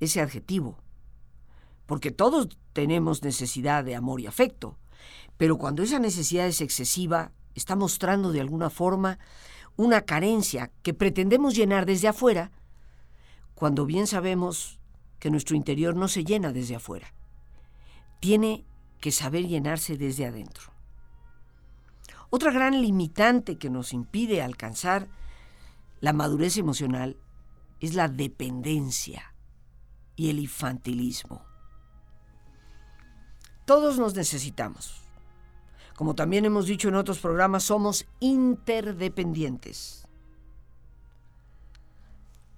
ese 0.00 0.20
adjetivo, 0.20 0.78
porque 1.86 2.10
todos 2.10 2.48
tenemos 2.72 3.22
necesidad 3.22 3.84
de 3.84 3.94
amor 3.94 4.20
y 4.20 4.26
afecto, 4.26 4.78
pero 5.36 5.58
cuando 5.58 5.82
esa 5.82 5.98
necesidad 5.98 6.46
es 6.46 6.60
excesiva, 6.60 7.32
está 7.54 7.76
mostrando 7.76 8.32
de 8.32 8.40
alguna 8.40 8.70
forma 8.70 9.18
una 9.76 10.02
carencia 10.02 10.70
que 10.82 10.94
pretendemos 10.94 11.54
llenar 11.54 11.86
desde 11.86 12.08
afuera, 12.08 12.50
cuando 13.54 13.86
bien 13.86 14.06
sabemos 14.06 14.80
que 15.18 15.30
nuestro 15.30 15.56
interior 15.56 15.96
no 15.96 16.08
se 16.08 16.24
llena 16.24 16.52
desde 16.52 16.76
afuera. 16.76 17.14
Tiene 18.20 18.64
que 19.00 19.12
saber 19.12 19.46
llenarse 19.46 19.96
desde 19.96 20.26
adentro. 20.26 20.73
Otra 22.36 22.50
gran 22.50 22.82
limitante 22.82 23.58
que 23.58 23.70
nos 23.70 23.92
impide 23.92 24.42
alcanzar 24.42 25.06
la 26.00 26.12
madurez 26.12 26.56
emocional 26.56 27.16
es 27.78 27.94
la 27.94 28.08
dependencia 28.08 29.32
y 30.16 30.30
el 30.30 30.40
infantilismo. 30.40 31.44
Todos 33.64 34.00
nos 34.00 34.16
necesitamos. 34.16 35.00
Como 35.94 36.16
también 36.16 36.44
hemos 36.44 36.66
dicho 36.66 36.88
en 36.88 36.96
otros 36.96 37.20
programas, 37.20 37.62
somos 37.62 38.04
interdependientes. 38.18 40.08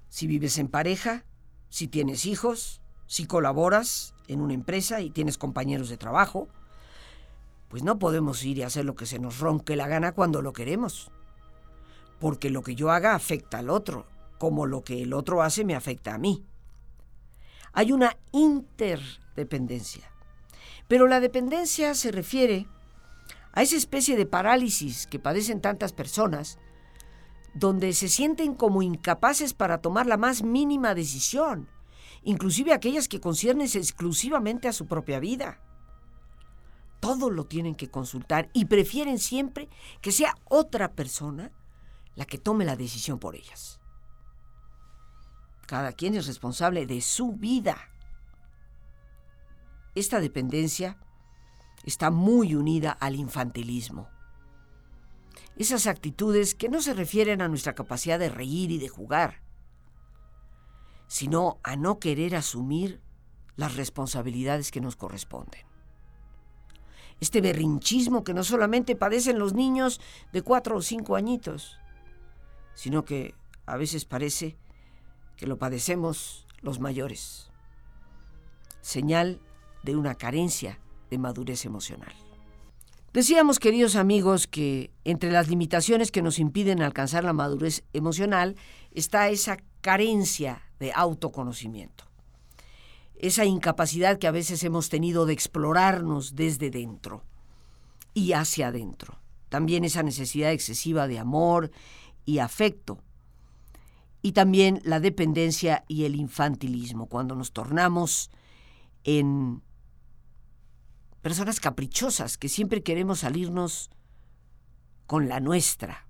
Si 0.09 0.27
vives 0.27 0.57
en 0.57 0.69
pareja, 0.69 1.27
si 1.69 1.87
tienes 1.87 2.25
hijos, 2.25 2.81
si 3.07 3.27
colaboras 3.27 4.15
en 4.27 4.41
una 4.41 4.55
empresa 4.55 5.03
y 5.03 5.11
tienes 5.11 5.37
compañeros 5.37 5.91
de 5.91 5.99
trabajo, 5.99 6.49
pues 7.77 7.85
no 7.85 7.99
podemos 7.99 8.43
ir 8.43 8.57
y 8.57 8.62
hacer 8.62 8.87
lo 8.87 8.97
que 8.97 9.05
se 9.05 9.19
nos 9.19 9.39
ronque 9.39 9.77
la 9.77 9.87
gana 9.87 10.12
cuando 10.12 10.41
lo 10.41 10.55
queremos. 10.55 11.11
Porque 12.19 12.49
lo 12.49 12.62
que 12.62 12.75
yo 12.75 12.91
haga 12.91 13.15
afecta 13.15 13.59
al 13.59 13.69
otro, 13.69 14.07
como 14.39 14.65
lo 14.65 14.83
que 14.83 15.03
el 15.03 15.12
otro 15.12 15.43
hace 15.43 15.62
me 15.62 15.75
afecta 15.75 16.15
a 16.15 16.19
mí. 16.19 16.43
Hay 17.75 17.93
una 17.93 18.17
interdependencia. 18.33 20.11
Pero 20.89 21.07
la 21.07 21.21
dependencia 21.21 21.95
se 21.95 22.12
refiere 22.12 22.67
a 23.53 23.61
esa 23.61 23.77
especie 23.77 24.17
de 24.17 24.25
parálisis 24.25 25.07
que 25.07 25.19
padecen 25.19 25.61
tantas 25.61 25.93
personas, 25.93 26.59
donde 27.53 27.93
se 27.93 28.09
sienten 28.09 28.55
como 28.55 28.81
incapaces 28.81 29.53
para 29.53 29.83
tomar 29.83 30.07
la 30.07 30.17
más 30.17 30.43
mínima 30.43 30.95
decisión, 30.95 31.69
inclusive 32.23 32.73
aquellas 32.73 33.07
que 33.07 33.21
conciernen 33.21 33.69
exclusivamente 33.75 34.67
a 34.67 34.73
su 34.73 34.87
propia 34.87 35.21
vida. 35.21 35.61
Todo 37.07 37.31
lo 37.31 37.47
tienen 37.47 37.77
que 37.77 37.88
consultar 37.88 38.51
y 38.53 38.64
prefieren 38.64 39.21
siempre 39.21 39.69
que 40.01 40.11
sea 40.11 40.35
otra 40.45 40.97
persona 40.97 41.53
la 42.16 42.25
que 42.25 42.37
tome 42.37 42.64
la 42.64 42.75
decisión 42.75 43.21
por 43.21 43.37
ellas. 43.37 43.79
Cada 45.69 45.92
quien 45.92 46.16
es 46.16 46.27
responsable 46.27 46.85
de 46.85 47.01
su 47.01 47.35
vida. 47.35 47.77
Esta 49.95 50.19
dependencia 50.19 50.99
está 51.85 52.11
muy 52.11 52.57
unida 52.57 52.90
al 52.90 53.14
infantilismo. 53.14 54.09
Esas 55.55 55.87
actitudes 55.87 56.57
que 56.57 56.69
no 56.69 56.83
se 56.83 56.92
refieren 56.92 57.40
a 57.40 57.47
nuestra 57.47 57.77
capacidad 57.77 58.19
de 58.19 58.31
reír 58.31 58.73
y 58.73 58.79
de 58.79 58.88
jugar, 58.88 59.45
sino 61.07 61.61
a 61.62 61.77
no 61.77 62.01
querer 62.01 62.35
asumir 62.35 63.01
las 63.55 63.77
responsabilidades 63.77 64.73
que 64.73 64.81
nos 64.81 64.97
corresponden. 64.97 65.76
Este 67.20 67.40
berrinchismo 67.40 68.24
que 68.24 68.35
no 68.35 68.44
solamente 68.44 68.96
padecen 68.96 69.38
los 69.38 69.55
niños 69.55 70.00
de 70.33 70.42
cuatro 70.42 70.76
o 70.76 70.83
cinco 70.83 71.16
añitos, 71.16 71.79
sino 72.74 73.05
que 73.05 73.35
a 73.64 73.76
veces 73.76 74.05
parece 74.05 74.57
que 75.37 75.46
lo 75.46 75.59
padecemos 75.59 76.46
los 76.61 76.81
mayores. 76.81 77.50
Señal 78.81 79.40
de 79.83 79.96
una 79.96 80.14
carencia 80.14 80.79
de 81.11 81.18
madurez 81.18 81.64
emocional. 81.64 82.14
Decíamos, 83.12 83.59
queridos 83.59 83.96
amigos, 83.96 84.46
que 84.46 84.90
entre 85.05 85.31
las 85.31 85.48
limitaciones 85.48 86.11
que 86.11 86.20
nos 86.20 86.38
impiden 86.38 86.83
alcanzar 86.83 87.24
la 87.24 87.33
madurez 87.33 87.83
emocional 87.94 88.57
está 88.92 89.29
esa 89.31 89.57
carencia 89.81 90.62
de 90.79 90.92
autoconocimiento, 90.92 92.05
esa 93.18 93.44
incapacidad 93.44 94.18
que 94.18 94.26
a 94.26 94.33
veces 94.33 94.62
hemos 94.64 94.88
tenido 94.88 95.26
de 95.26 95.33
explorarnos 95.33 96.35
desde 96.35 96.70
dentro 96.70 97.24
y 98.14 98.33
hacia 98.33 98.68
adentro. 98.68 99.20
También 99.48 99.85
esa 99.85 100.02
necesidad 100.02 100.52
excesiva 100.52 101.07
de 101.07 101.18
amor 101.18 101.70
y 102.24 102.38
afecto. 102.38 102.98
Y 104.22 104.33
también 104.33 104.81
la 104.85 105.00
dependencia 105.00 105.85
y 105.87 106.05
el 106.05 106.16
infantilismo, 106.16 107.07
cuando 107.07 107.35
nos 107.37 107.52
tornamos 107.52 108.31
en 109.05 109.62
personas 111.22 111.61
caprichosas 111.61 112.37
que 112.37 112.48
siempre 112.48 112.83
queremos 112.83 113.20
salirnos 113.20 113.90
con 115.07 115.29
la 115.29 115.38
nuestra. 115.38 116.09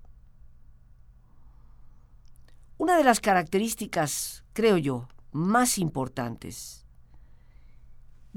Una 2.79 2.97
de 2.97 3.03
las 3.03 3.19
características, 3.19 4.43
creo 4.53 4.77
yo, 4.77 5.07
más 5.31 5.77
importantes 5.77 6.86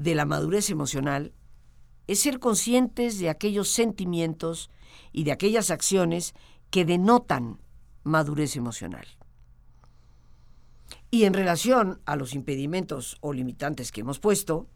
de 0.01 0.15
la 0.15 0.25
madurez 0.25 0.69
emocional 0.69 1.33
es 2.07 2.21
ser 2.21 2.39
conscientes 2.39 3.19
de 3.19 3.29
aquellos 3.29 3.69
sentimientos 3.69 4.69
y 5.11 5.23
de 5.23 5.31
aquellas 5.31 5.69
acciones 5.69 6.33
que 6.71 6.85
denotan 6.85 7.59
madurez 8.03 8.55
emocional. 8.55 9.05
Y 11.11 11.25
en 11.25 11.33
relación 11.33 12.01
a 12.05 12.15
los 12.15 12.33
impedimentos 12.33 13.17
o 13.21 13.33
limitantes 13.33 13.91
que 13.91 14.01
hemos 14.01 14.19
puesto, 14.19 14.67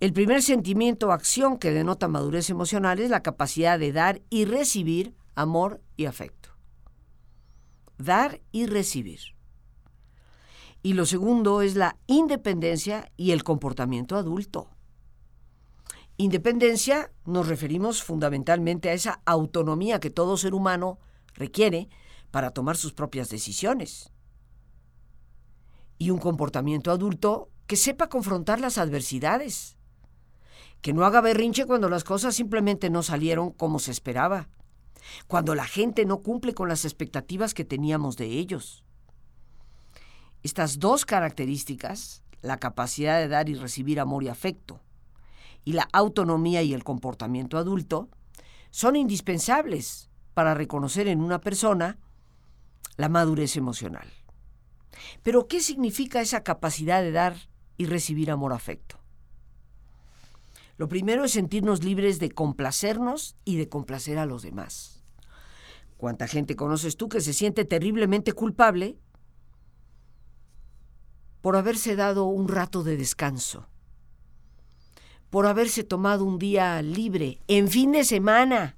el 0.00 0.12
primer 0.12 0.42
sentimiento 0.42 1.08
o 1.08 1.12
acción 1.12 1.58
que 1.58 1.72
denota 1.72 2.08
madurez 2.08 2.48
emocional 2.48 3.00
es 3.00 3.10
la 3.10 3.22
capacidad 3.22 3.78
de 3.78 3.92
dar 3.92 4.22
y 4.30 4.46
recibir 4.46 5.14
amor 5.34 5.80
y 5.96 6.06
afecto. 6.06 6.48
Dar 7.98 8.40
y 8.50 8.66
recibir. 8.66 9.20
Y 10.82 10.94
lo 10.94 11.06
segundo 11.06 11.62
es 11.62 11.76
la 11.76 11.96
independencia 12.06 13.12
y 13.16 13.30
el 13.30 13.44
comportamiento 13.44 14.16
adulto. 14.16 14.70
Independencia 16.16 17.12
nos 17.24 17.48
referimos 17.48 18.02
fundamentalmente 18.02 18.90
a 18.90 18.92
esa 18.92 19.22
autonomía 19.24 20.00
que 20.00 20.10
todo 20.10 20.36
ser 20.36 20.54
humano 20.54 20.98
requiere 21.34 21.88
para 22.30 22.50
tomar 22.50 22.76
sus 22.76 22.92
propias 22.92 23.28
decisiones. 23.28 24.12
Y 25.98 26.10
un 26.10 26.18
comportamiento 26.18 26.90
adulto 26.90 27.48
que 27.66 27.76
sepa 27.76 28.08
confrontar 28.08 28.60
las 28.60 28.76
adversidades, 28.76 29.76
que 30.80 30.92
no 30.92 31.04
haga 31.04 31.20
berrinche 31.20 31.64
cuando 31.64 31.88
las 31.88 32.04
cosas 32.04 32.34
simplemente 32.34 32.90
no 32.90 33.02
salieron 33.02 33.50
como 33.50 33.78
se 33.78 33.92
esperaba, 33.92 34.48
cuando 35.28 35.54
la 35.54 35.64
gente 35.64 36.04
no 36.04 36.22
cumple 36.22 36.54
con 36.54 36.68
las 36.68 36.84
expectativas 36.84 37.54
que 37.54 37.64
teníamos 37.64 38.16
de 38.16 38.26
ellos. 38.26 38.84
Estas 40.42 40.78
dos 40.78 41.04
características, 41.04 42.22
la 42.40 42.58
capacidad 42.58 43.18
de 43.18 43.28
dar 43.28 43.48
y 43.48 43.54
recibir 43.54 44.00
amor 44.00 44.24
y 44.24 44.28
afecto, 44.28 44.80
y 45.64 45.74
la 45.74 45.88
autonomía 45.92 46.62
y 46.62 46.74
el 46.74 46.82
comportamiento 46.82 47.58
adulto, 47.58 48.08
son 48.70 48.96
indispensables 48.96 50.10
para 50.34 50.54
reconocer 50.54 51.06
en 51.06 51.20
una 51.20 51.40
persona 51.40 51.98
la 52.96 53.08
madurez 53.08 53.56
emocional. 53.56 54.08
Pero, 55.22 55.46
¿qué 55.46 55.60
significa 55.60 56.20
esa 56.20 56.42
capacidad 56.42 57.02
de 57.02 57.12
dar 57.12 57.36
y 57.76 57.86
recibir 57.86 58.30
amor-afecto? 58.30 58.98
Lo 60.76 60.88
primero 60.88 61.24
es 61.24 61.32
sentirnos 61.32 61.84
libres 61.84 62.18
de 62.18 62.30
complacernos 62.30 63.36
y 63.44 63.56
de 63.56 63.68
complacer 63.68 64.18
a 64.18 64.26
los 64.26 64.42
demás. 64.42 65.02
¿Cuánta 65.96 66.26
gente 66.26 66.56
conoces 66.56 66.96
tú 66.96 67.08
que 67.08 67.20
se 67.20 67.32
siente 67.32 67.64
terriblemente 67.64 68.32
culpable 68.32 68.98
por 71.42 71.56
haberse 71.56 71.96
dado 71.96 72.24
un 72.24 72.48
rato 72.48 72.82
de 72.82 72.96
descanso? 72.96 73.66
Por 75.28 75.46
haberse 75.46 75.82
tomado 75.82 76.24
un 76.24 76.38
día 76.38 76.80
libre, 76.80 77.40
en 77.48 77.68
fin 77.68 77.92
de 77.92 78.04
semana, 78.04 78.76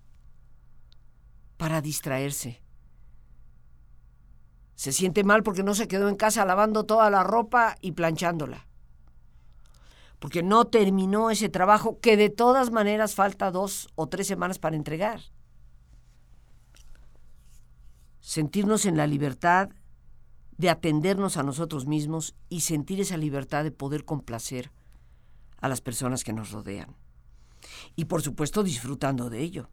para 1.57 1.81
distraerse. 1.81 2.63
Se 4.75 4.93
siente 4.93 5.25
mal 5.25 5.43
porque 5.43 5.63
no 5.63 5.75
se 5.75 5.89
quedó 5.89 6.09
en 6.09 6.17
casa 6.17 6.45
lavando 6.45 6.85
toda 6.85 7.11
la 7.11 7.23
ropa 7.23 7.77
y 7.81 7.93
planchándola. 7.93 8.67
Porque 10.19 10.43
no 10.43 10.65
terminó 10.65 11.31
ese 11.31 11.49
trabajo 11.49 12.01
que 12.01 12.17
de 12.17 12.31
todas 12.31 12.71
maneras 12.71 13.15
falta 13.15 13.51
dos 13.51 13.89
o 13.95 14.09
tres 14.09 14.27
semanas 14.27 14.59
para 14.59 14.77
entregar. 14.77 15.21
Sentirnos 18.21 18.87
en 18.87 18.97
la 18.97 19.07
libertad 19.07 19.69
de 20.57 20.71
atendernos 20.71 21.37
a 21.37 21.43
nosotros 21.43 21.87
mismos 21.87 22.35
y 22.49 22.61
sentir 22.61 23.01
esa 23.01 23.17
libertad 23.17 23.65
de 23.65 23.73
poder 23.73 24.05
complacer 24.05 24.71
a 25.61 25.69
las 25.69 25.81
personas 25.81 26.25
que 26.25 26.33
nos 26.33 26.51
rodean. 26.51 26.97
Y 27.97 28.05
por 28.07 28.23
supuesto 28.23 28.63
disfrutando 28.63 29.31
de 29.31 29.41
ello 29.41 29.71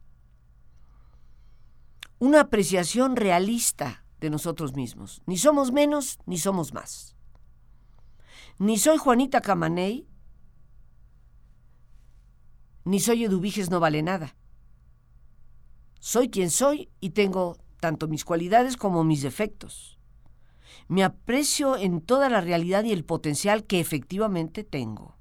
una 2.22 2.41
apreciación 2.41 3.15
realista 3.15 4.06
de 4.20 4.30
nosotros 4.30 4.76
mismos. 4.76 5.24
Ni 5.26 5.38
somos 5.38 5.72
menos, 5.72 6.20
ni 6.28 6.38
somos 6.38 6.72
más. 6.72 7.15
Ni 8.60 8.78
soy 8.78 8.98
Juanita 8.98 9.41
Camaney, 9.41 10.08
ni 12.86 13.00
soy 13.00 13.24
Eduviges 13.24 13.72
no 13.72 13.80
vale 13.80 14.04
nada. 14.04 14.36
Soy 16.00 16.30
quien 16.30 16.52
soy 16.52 16.89
y 17.00 17.10
tengo 17.10 17.58
tanto 17.80 18.08
mis 18.08 18.24
cualidades 18.24 18.78
como 18.78 19.04
mis 19.04 19.24
defectos. 19.24 20.00
Me 20.88 21.03
aprecio 21.03 21.77
en 21.77 22.01
toda 22.01 22.29
la 22.29 22.41
realidad 22.41 22.84
y 22.84 22.91
el 22.91 23.05
potencial 23.05 23.65
que 23.65 23.79
efectivamente 23.79 24.63
tengo. 24.63 25.17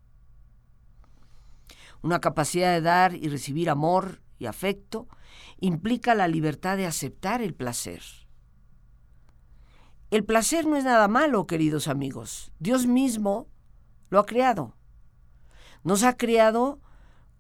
Una 2.03 2.21
capacidad 2.21 2.73
de 2.73 2.81
dar 2.81 3.15
y 3.15 3.29
recibir 3.29 3.71
amor 3.71 4.23
y 4.39 4.47
afecto 4.47 5.09
implica 5.59 6.15
la 6.15 6.29
libertad 6.29 6.77
de 6.77 6.87
aceptar 6.87 7.43
el 7.43 7.55
placer. 7.55 8.03
El 10.11 10.25
placer 10.25 10.67
no 10.67 10.77
es 10.77 10.85
nada 10.85 11.07
malo, 11.07 11.47
queridos 11.47 11.87
amigos. 11.87 12.53
Dios 12.59 12.87
mismo 12.87 13.49
lo 14.09 14.19
ha 14.19 14.27
creado. 14.27 14.77
Nos 15.85 16.03
ha 16.03 16.17
creado 16.17 16.81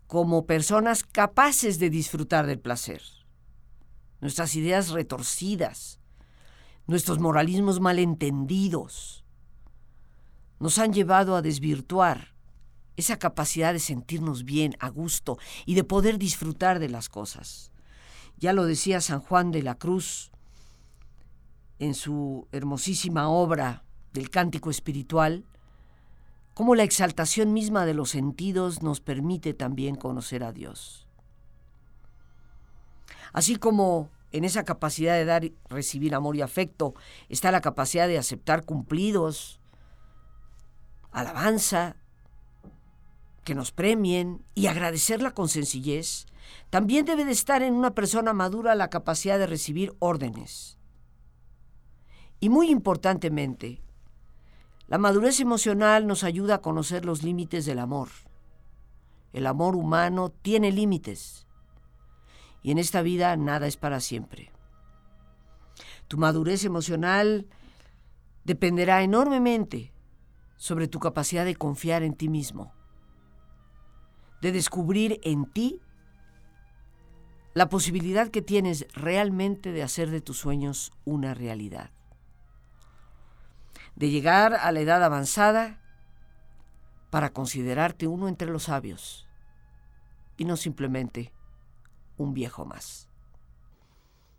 como 0.06 0.46
personas 0.46 1.02
capaces 1.02 1.78
de 1.78 1.90
disfrutar 1.90 2.46
del 2.46 2.60
placer. 2.60 3.02
Nuestras 4.20 4.54
ideas 4.54 4.90
retorcidas, 4.90 5.99
nuestros 6.86 7.18
moralismos 7.18 7.80
malentendidos, 7.80 9.24
nos 10.58 10.78
han 10.78 10.92
llevado 10.92 11.36
a 11.36 11.42
desvirtuar 11.42 12.34
esa 12.96 13.18
capacidad 13.18 13.72
de 13.72 13.78
sentirnos 13.78 14.44
bien, 14.44 14.76
a 14.78 14.88
gusto 14.88 15.38
y 15.64 15.74
de 15.74 15.84
poder 15.84 16.18
disfrutar 16.18 16.78
de 16.78 16.88
las 16.88 17.08
cosas. 17.08 17.72
Ya 18.36 18.52
lo 18.52 18.64
decía 18.64 19.00
San 19.00 19.20
Juan 19.20 19.50
de 19.50 19.62
la 19.62 19.76
Cruz 19.76 20.30
en 21.78 21.94
su 21.94 22.46
hermosísima 22.52 23.28
obra 23.28 23.84
del 24.12 24.28
cántico 24.28 24.70
espiritual, 24.70 25.44
cómo 26.54 26.74
la 26.74 26.82
exaltación 26.82 27.52
misma 27.54 27.86
de 27.86 27.94
los 27.94 28.10
sentidos 28.10 28.82
nos 28.82 29.00
permite 29.00 29.54
también 29.54 29.94
conocer 29.96 30.44
a 30.44 30.52
Dios. 30.52 31.06
Así 33.32 33.56
como 33.56 34.10
en 34.32 34.44
esa 34.44 34.64
capacidad 34.64 35.14
de 35.14 35.24
dar 35.24 35.44
y 35.44 35.54
recibir 35.68 36.14
amor 36.14 36.36
y 36.36 36.42
afecto 36.42 36.94
está 37.28 37.50
la 37.50 37.60
capacidad 37.60 38.06
de 38.06 38.18
aceptar 38.18 38.64
cumplidos, 38.64 39.60
alabanza, 41.10 41.96
que 43.44 43.54
nos 43.54 43.72
premien 43.72 44.44
y 44.54 44.66
agradecerla 44.66 45.32
con 45.32 45.48
sencillez, 45.48 46.26
también 46.68 47.04
debe 47.04 47.24
de 47.24 47.32
estar 47.32 47.62
en 47.62 47.74
una 47.74 47.94
persona 47.94 48.32
madura 48.32 48.74
la 48.74 48.90
capacidad 48.90 49.38
de 49.38 49.46
recibir 49.46 49.94
órdenes. 49.98 50.78
Y 52.38 52.48
muy 52.48 52.70
importantemente, 52.70 53.82
la 54.86 54.98
madurez 54.98 55.40
emocional 55.40 56.06
nos 56.06 56.24
ayuda 56.24 56.56
a 56.56 56.62
conocer 56.62 57.04
los 57.04 57.22
límites 57.22 57.66
del 57.66 57.78
amor. 57.78 58.08
El 59.32 59.46
amor 59.46 59.76
humano 59.76 60.30
tiene 60.30 60.72
límites 60.72 61.46
y 62.62 62.70
en 62.70 62.78
esta 62.78 63.02
vida 63.02 63.36
nada 63.36 63.66
es 63.66 63.76
para 63.76 64.00
siempre. 64.00 64.50
Tu 66.08 66.18
madurez 66.18 66.64
emocional 66.64 67.46
dependerá 68.44 69.02
enormemente 69.02 69.92
sobre 70.56 70.88
tu 70.88 70.98
capacidad 70.98 71.44
de 71.44 71.56
confiar 71.56 72.02
en 72.02 72.14
ti 72.14 72.28
mismo, 72.28 72.72
de 74.42 74.52
descubrir 74.52 75.20
en 75.22 75.46
ti 75.46 75.80
la 77.54 77.68
posibilidad 77.68 78.28
que 78.28 78.42
tienes 78.42 78.86
realmente 78.92 79.72
de 79.72 79.82
hacer 79.82 80.10
de 80.10 80.20
tus 80.20 80.38
sueños 80.38 80.92
una 81.04 81.34
realidad. 81.34 81.90
De 83.96 84.10
llegar 84.10 84.54
a 84.54 84.70
la 84.72 84.80
edad 84.80 85.02
avanzada 85.02 85.80
para 87.10 87.32
considerarte 87.32 88.06
uno 88.06 88.28
entre 88.28 88.50
los 88.50 88.64
sabios 88.64 89.26
y 90.36 90.44
no 90.44 90.56
simplemente 90.56 91.32
un 92.20 92.34
viejo 92.34 92.64
más. 92.64 93.08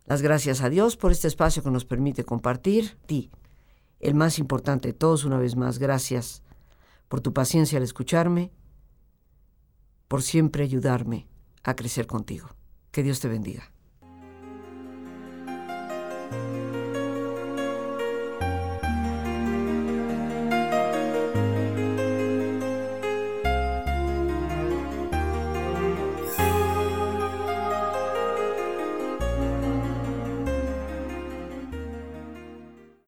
Las 0.05 0.21
gracias 0.21 0.61
a 0.61 0.69
Dios 0.69 0.97
por 0.97 1.11
este 1.11 1.27
espacio 1.27 1.63
que 1.63 1.71
nos 1.71 1.85
permite 1.85 2.23
compartir. 2.23 2.97
Ti, 3.05 3.31
el 3.99 4.13
más 4.13 4.39
importante 4.39 4.89
de 4.89 4.93
todos, 4.93 5.25
una 5.25 5.37
vez 5.37 5.55
más, 5.55 5.79
gracias 5.79 6.43
por 7.07 7.21
tu 7.21 7.33
paciencia 7.33 7.77
al 7.77 7.83
escucharme, 7.83 8.51
por 10.07 10.21
siempre 10.21 10.63
ayudarme 10.63 11.27
a 11.63 11.75
crecer 11.75 12.07
contigo. 12.07 12.49
Que 12.91 13.03
Dios 13.03 13.19
te 13.19 13.27
bendiga. 13.27 13.71